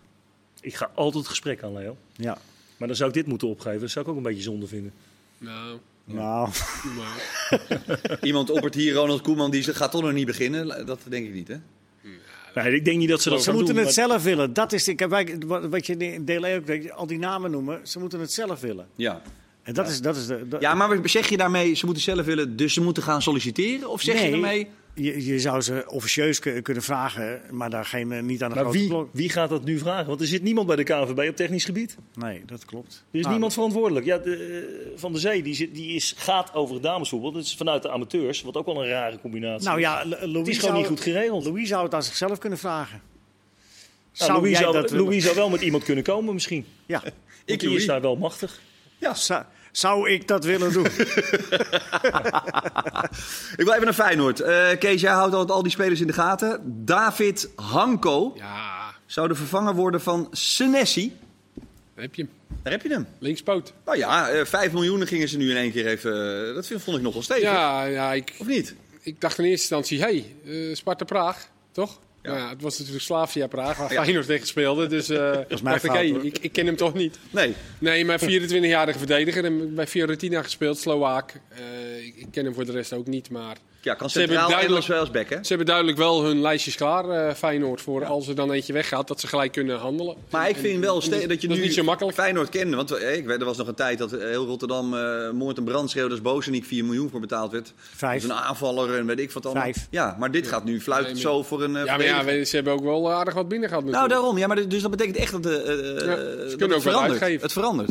[0.61, 1.97] Ik ga altijd het gesprek aan, Leo.
[2.17, 2.39] Ja.
[2.77, 3.81] Maar dan zou ik dit moeten opgeven.
[3.81, 4.93] Dat zou ik ook een beetje zonde vinden.
[5.39, 6.49] Nou, Nou,
[6.97, 7.21] maar,
[8.29, 10.87] Iemand oppert hier, Ronald Koeman, die gaat toch nog niet beginnen.
[10.87, 11.57] Dat denk ik niet, hè?
[12.55, 13.85] Nee, ik denk niet dat ze dat ze gaan moeten doen.
[13.85, 14.53] het maar- zelf willen.
[14.53, 17.81] Dat is, ik heb, wij- wat wat je in deel ook, al die namen noemen.
[17.89, 18.87] Ze moeten het zelf willen.
[18.97, 19.23] Ja.
[19.63, 20.49] En dat is, dat is de.
[20.49, 23.89] dat- Ja, maar zeg je daarmee, ze moeten zelf willen, dus ze moeten gaan solliciteren?
[23.91, 24.31] Of zeg je Nee.
[24.31, 24.69] daarmee...
[24.95, 28.55] je, je zou ze officieus ku- kunnen vragen, maar daar geen, eh, niet aan de
[28.55, 29.09] Maar grote wie, klok.
[29.13, 30.07] wie gaat dat nu vragen?
[30.07, 31.97] Want er zit niemand bij de KNVB op technisch gebied.
[32.15, 32.93] Nee, dat klopt.
[32.93, 34.07] Er is Nou, niemand verantwoordelijk.
[34.07, 34.37] Ja, de,
[34.93, 37.33] eh, Van der Zee die, zit, die is, gaat over het damesvoetbal.
[37.33, 39.85] Dat is vanuit de amateurs, wat ook wel een rare combinatie Nou is.
[39.85, 41.45] ja, het Louis is gewoon zou, niet goed geregeld.
[41.45, 43.01] Louis zou het aan zichzelf kunnen vragen.
[44.19, 44.91] Nou, Louis, zou, dat?
[44.91, 46.65] Louis zou wel met iemand kunnen komen misschien.
[46.87, 47.01] Ja.
[47.03, 47.15] Want
[47.45, 47.83] Ik, die Louis.
[47.83, 48.61] is daar wel machtig.
[49.15, 50.87] Zou, zou ik dat willen doen?
[53.57, 54.41] Ik wil even naar Feyenoord.
[54.41, 56.61] Eh, Kees, jij houdt altijd al die spelers in de gaten.
[56.85, 61.17] David Hanko Ja, zou de vervanger worden van Senesi.
[61.95, 62.31] daar heb je hem.
[62.63, 63.07] Daar heb je hem.
[63.19, 63.73] Linkspoot.
[63.85, 66.47] Nou ja, eh 5 miljoen gingen ze nu in één keer even...
[66.49, 67.43] eh, dat vind- vond ik nogal stevig.
[67.43, 68.75] Ja, ja ik, Of niet?
[69.01, 71.99] ik dacht in eerste instantie, hé, hey, eh, Sparta Praag, toch?
[72.23, 72.31] Ja.
[72.31, 74.03] Nou ja, het was natuurlijk Slavia Praag, waar Ja.
[74.03, 74.87] Feyenoord tegen speelde.
[74.87, 75.19] Dus eh
[75.49, 77.19] mijn dacht ik, hey, ik, ik ken hem toch niet.
[77.31, 77.55] Nee.
[77.79, 79.45] Nee, maar 24-jarige verdediger.
[79.45, 81.41] En bij Fiorentina gespeeld, Slovaak.
[81.49, 83.57] Eh, ik, ik ken hem voor de rest ook niet, maar...
[83.85, 85.37] Ja, kan Ze hebben centraal en duidelijk- als, als back, hè?
[85.43, 89.09] Ze hebben duidelijk wel hun lijstjes klaar, eh, Feyenoord, voor als er dan eentje weggaat,
[89.09, 90.17] dat ze gelijk kunnen handelen.
[90.31, 92.17] Maar ik En- vind wel en ste- dat je dat nu niet zo makkelijk.
[92.17, 92.77] Feyenoord kende.
[92.77, 95.57] Want eh, ik weet, er was nog een tijd dat eh, heel Rotterdam eh moord
[95.57, 97.73] en brand schreeuwde als Bozeniek 4 miljoen voor betaald werd.
[97.77, 98.17] Vijf.
[98.17, 99.63] Is een aanvaller en weet ik wat allemaal.
[99.63, 99.87] Vijf.
[99.91, 102.05] Ja, maar dit gaat nu fluit Nee, zo voor een Ja, maar
[102.35, 104.21] ja, ze hebben ook wel aardig wat binnen gehad Nou, natuurlijk.
[104.21, 104.39] daarom.
[104.39, 105.67] Ja, maar dus dat betekent echt dat, de, eh,
[106.07, 107.11] Ja, ze dat kunnen het ook verandert.
[107.23, 107.43] uitgeven.
[107.43, 107.91] Het verandert.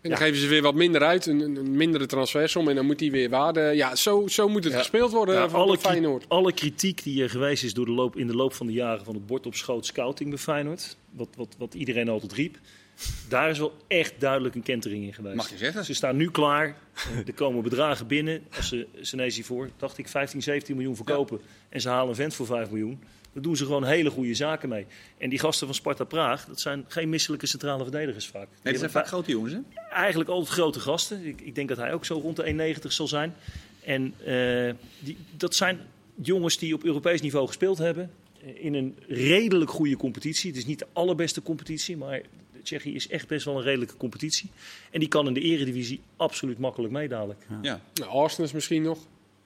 [0.00, 2.98] En dan geven ze weer wat minder uit, een, een- mindere transfersom en dan moet
[2.98, 3.60] die weer waarde.
[3.60, 6.24] Ja, zo, zo moet het gespeeld worden Ja, van alle, Feyenoord.
[6.28, 9.04] alle kritiek die er geweest is door de loop, in de loop van de jaren
[9.04, 12.58] van het bord op schoot scouting bij Feyenoord, wat, wat, wat iedereen altijd riep,
[13.28, 15.36] daar is wel echt duidelijk een kentering in geweest.
[15.36, 15.84] Mag je zeggen.
[15.84, 16.76] Ze staan nu klaar,
[17.26, 21.80] er komen bedragen binnen, als ze Senesi voor, dacht ik, 15, 17 miljoen verkopen en
[21.80, 23.00] ze halen een vent voor 5 miljoen.
[23.32, 24.86] Dan doen ze gewoon hele goede zaken mee.
[25.18, 28.46] En die gasten van Sparta Praag, dat zijn geen misselijke centrale verdedigers vaak.
[28.46, 29.58] Die Nee, dat zijn vaak grote jongens, hè?
[29.92, 31.26] eigenlijk altijd grote gasten.
[31.26, 33.34] Ik, ik denk dat hij ook zo rond de 1,90 zal zijn.
[33.84, 35.78] En eh, die, dat zijn
[36.22, 38.10] jongens die op Europees niveau gespeeld hebben.
[38.42, 40.50] eh, In een redelijk goede competitie.
[40.50, 42.20] Het is niet de allerbeste competitie, maar
[42.62, 44.50] Tsjechië is echt best wel een redelijke competitie.
[44.90, 47.46] En die kan in de eredivisie absoluut makkelijk mee dadelijk.
[47.62, 47.80] Ja.
[47.94, 48.98] Nou, Arsenal is misschien nog.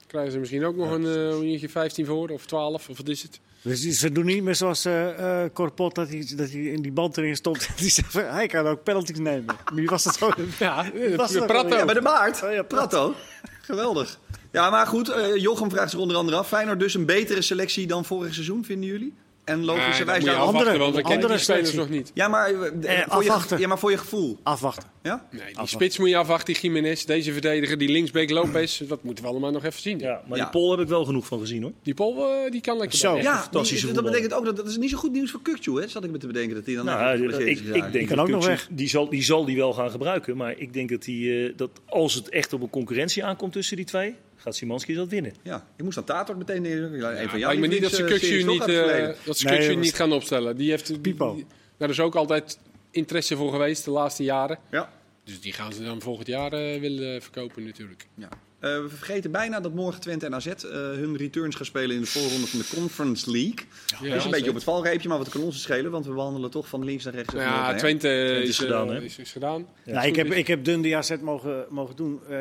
[0.06, 3.08] Krijgen ze misschien ook nog een eh, een uurtje 15 voor of 12 of wat
[3.08, 3.40] is het?
[3.64, 6.92] Dus ze doen niet meer zoals eh eh Corpot, dat hij, dat hij in die
[6.92, 7.68] band erin stopt.
[7.78, 9.56] Die zegt, van, hij kan ook penalties nemen.
[9.74, 10.30] Wie was dat zo?
[10.58, 10.84] Ja,
[11.16, 11.68] Was de dat Prato.
[11.68, 12.42] wel, Ja, bij de baard.
[12.42, 13.14] Oh ja, Prato.
[13.62, 14.18] Geweldig.
[14.52, 15.08] Ja, maar goed.
[15.08, 16.48] eh, Jochem vraagt zich onder andere af.
[16.48, 19.14] Feyenoord dus een betere selectie dan vorig seizoen, vinden jullie?
[19.44, 22.10] En Nee, logischerwijs afwachten, andere- want we kennen andere die spelers nog niet.
[22.14, 22.62] Ja, maar, eh, Eh,
[23.08, 23.58] voor je, afwachten.
[23.58, 24.38] ja, maar voor je gevoel.
[24.42, 24.88] Afwachten.
[25.02, 25.14] Ja?
[25.30, 25.68] Nee, die Afwachten.
[25.68, 28.78] spits moet je afwachten, die Jiménez, deze verdediger, die linksbeek Lopez.
[28.78, 29.98] Dat moeten we allemaal nog even zien.
[29.98, 30.42] Ja, maar Ja.
[30.44, 31.72] die Pol heb ik wel genoeg van gezien hoor.
[31.82, 33.16] Die Pol, eh, die kan lekker Zo.
[33.16, 35.80] Ja, fantastische die- dat betekent ook dat dat is niet zo goed nieuws voor Kukcu,
[35.80, 35.88] hè?
[35.88, 37.92] Zat ik me te bedenken dat hij dan Nou, ik, geblesseerd is ik, geraakt.
[37.92, 38.68] denk kan dat ook nog weg.
[38.70, 40.36] Die zal, die zal die wel gaan gebruiken.
[40.36, 43.76] Maar ik denk dat, die, eh, dat als het echt op een concurrentie aankomt tussen
[43.76, 44.14] die twee,
[44.44, 45.32] gaat Simanski dat winnen.
[45.42, 46.96] Ja, ik moest aan Tator meteen neer.
[46.96, 49.94] Ja, jouw lijkt me niet dat ze Kukçu toch niet, eh, dat ze Nee, niet
[49.94, 50.56] gaan opstellen.
[50.56, 51.34] Die heeft, Pipo.
[51.34, 52.58] die- daar is ook altijd
[52.90, 54.58] interesse voor geweest de laatste jaren.
[54.70, 54.90] Ja.
[55.24, 58.06] Dus die gaan ze dan volgend jaar eh, willen verkopen natuurlijk.
[58.14, 58.28] Ja.
[58.58, 62.00] Eh, we vergeten bijna dat morgen Twente en AZ eh, hun returns gaan spelen in
[62.02, 63.54] de voorronde van de Conference League.
[64.00, 65.90] Ja, dat is een beetje op het valreepje, maar wat kan ons schelen?
[65.90, 67.32] Want we wandelen toch van links naar rechts.
[67.34, 68.08] Nou ja, Twente,
[68.42, 69.00] is is, eh, gedaan, hè?
[69.02, 69.66] is, is gedaan.
[69.84, 70.36] Ja, nou, ik, heb, is.
[70.36, 72.20] ik heb Dundee AZ mogen, mogen doen.
[72.28, 72.36] eh,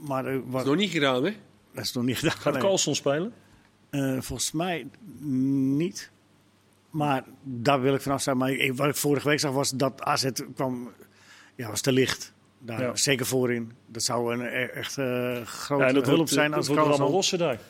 [0.00, 1.32] maar eh, wat, Is nog niet gedaan, hè?
[1.74, 2.36] dat is nog niet gedaan.
[2.36, 2.62] Gaat nee.
[2.62, 3.32] Carlson spelen?
[3.90, 4.86] Eh, volgens mij
[5.76, 6.10] niet.
[6.90, 8.36] Maar daar wil ik vanaf zijn.
[8.36, 10.92] Maar ik, wat ik vorige week zag was dat AZ kwam,
[11.56, 12.32] ja, was te licht.
[12.58, 12.96] Daar, Ja.
[12.96, 13.72] Zeker voorin.
[13.86, 16.82] Dat zou een e- echt eh, grote Ja, dat hulp wordt, zijn dat als wordt
[16.82, 17.16] allemaal Carlson...
[17.16, 17.60] rossen daar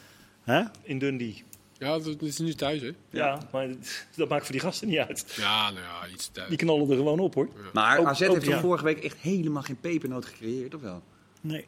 [0.42, 0.62] Hè?
[0.82, 1.44] in Dundee.
[1.78, 2.90] Ja, dat is nu thuis, hè?
[3.10, 3.68] Ja, maar
[4.16, 5.24] dat maakt voor die gasten niet uit.
[5.36, 6.48] Ja, nou ja, iets thuis.
[6.48, 7.48] Die knallen er gewoon op hoor.
[7.72, 8.60] Maar Ook- AZ ook, heeft ja.
[8.60, 11.02] vorige week echt helemaal geen pepernoot gecreëerd, of wel?
[11.40, 11.66] Nee.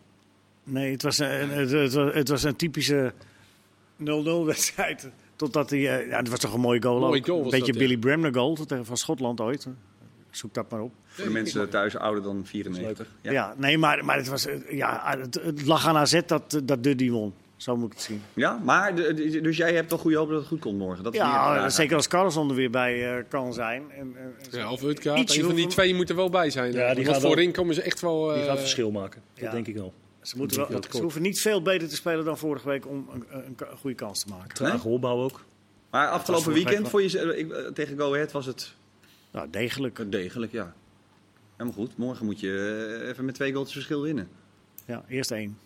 [0.70, 3.12] Nee, het was een, het, het was, het was een typische
[4.02, 4.04] 0-0
[4.44, 5.08] wedstrijd.
[5.36, 5.78] Totdat hij...
[6.00, 7.86] eh, ja, het was toch een mooie goal Mooie goal Een was beetje dat, ja.
[7.88, 9.66] Billy Bremner goal van Schotland ooit.
[10.30, 10.92] Zoek dat maar op.
[11.06, 13.06] Voor de mensen thuis ouder dan 94.
[13.20, 16.60] Ja, Ja, nee, maar, maar het, was, eh, ja, het, het lag aan AZ dat,
[16.64, 17.34] dat Dundee won.
[17.56, 18.22] Zo moet ik het zien.
[18.34, 18.94] ja maar
[19.42, 21.04] dus jij hebt toch goede hoop dat het goed komt morgen?
[21.04, 21.72] Dat Ja, vraag.
[21.72, 23.82] zeker als Carlson er weer bij eh, kan zijn.
[23.98, 26.72] En, en- Ja, of Een van die twee moet er wel bij zijn.
[26.72, 28.28] Ja, die die wel- voorin komen ze echt wel...
[28.28, 29.22] Die eh, gaat verschil maken.
[29.34, 29.50] Dat ja.
[29.50, 29.92] denk ik wel.
[30.22, 33.24] Ze, moeten wel, ze hoeven niet veel beter te spelen dan vorige week om een,
[33.30, 34.54] een, een goede kans te maken.
[34.54, 35.44] Trage opbouw ook.
[35.90, 38.74] Maar afgelopen weekend week voor je, ik, eh, tegen Go Ahead was het
[39.30, 40.12] Nou, degelijk.
[40.12, 40.74] degelijk, ja.
[41.56, 41.96] Helemaal goed.
[41.96, 44.28] Morgen moet je eh, even met twee goals verschil winnen.
[44.84, 45.58] Ja, eerst één.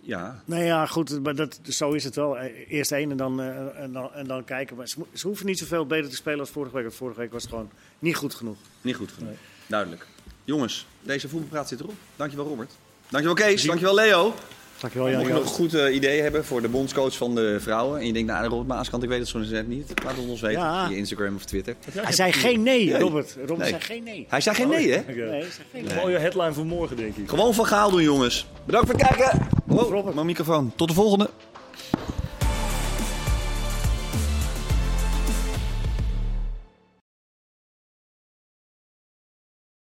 [0.00, 2.38] Ja, Nee, ja, goed, maar dat, zo is het wel.
[2.38, 4.76] Eh, Eerst één en dan, eh, en dan, en dan kijken.
[4.76, 6.82] Maar ze hoeven niet zoveel beter te spelen als vorige week.
[6.84, 8.56] Want vorige week was het gewoon niet goed genoeg.
[8.80, 9.36] niet goed genoeg.
[9.66, 10.06] Duidelijk.
[10.44, 11.94] Jongens, deze voetbalpraat zit erop.
[12.16, 12.72] Dankjewel Robert.
[13.10, 13.62] Dankjewel Kees.
[13.62, 14.34] Dankjewel Leo.
[14.80, 17.56] Dankjewel Mocht Jan je nog een goed eh, idee hebben voor de bondscoach van de
[17.60, 18.00] vrouwen.
[18.00, 19.92] En je denkt, nou, de Robert Maaskant, ik weet het zo net niet.
[20.04, 20.60] Laat het ons weten.
[20.60, 20.86] Ja.
[20.86, 21.76] Via Instagram of Twitter.
[21.92, 22.98] Hij zei geen nee, Nee.
[22.98, 23.36] Robert.
[23.38, 23.68] Robert Nee.
[23.68, 24.26] zei geen nee.
[24.28, 25.02] Hij zei geen nee, hè?
[25.06, 25.94] Nee, hij zei geen nee.
[25.94, 27.28] Mooie headline voor morgen, denk ik.
[27.28, 28.46] Gewoon van Gaal doen, jongens.
[28.64, 29.48] Bedankt voor het kijken.
[29.68, 30.14] Oh, Robert.
[30.14, 30.72] mijn microfoon.
[30.76, 31.30] Tot de volgende.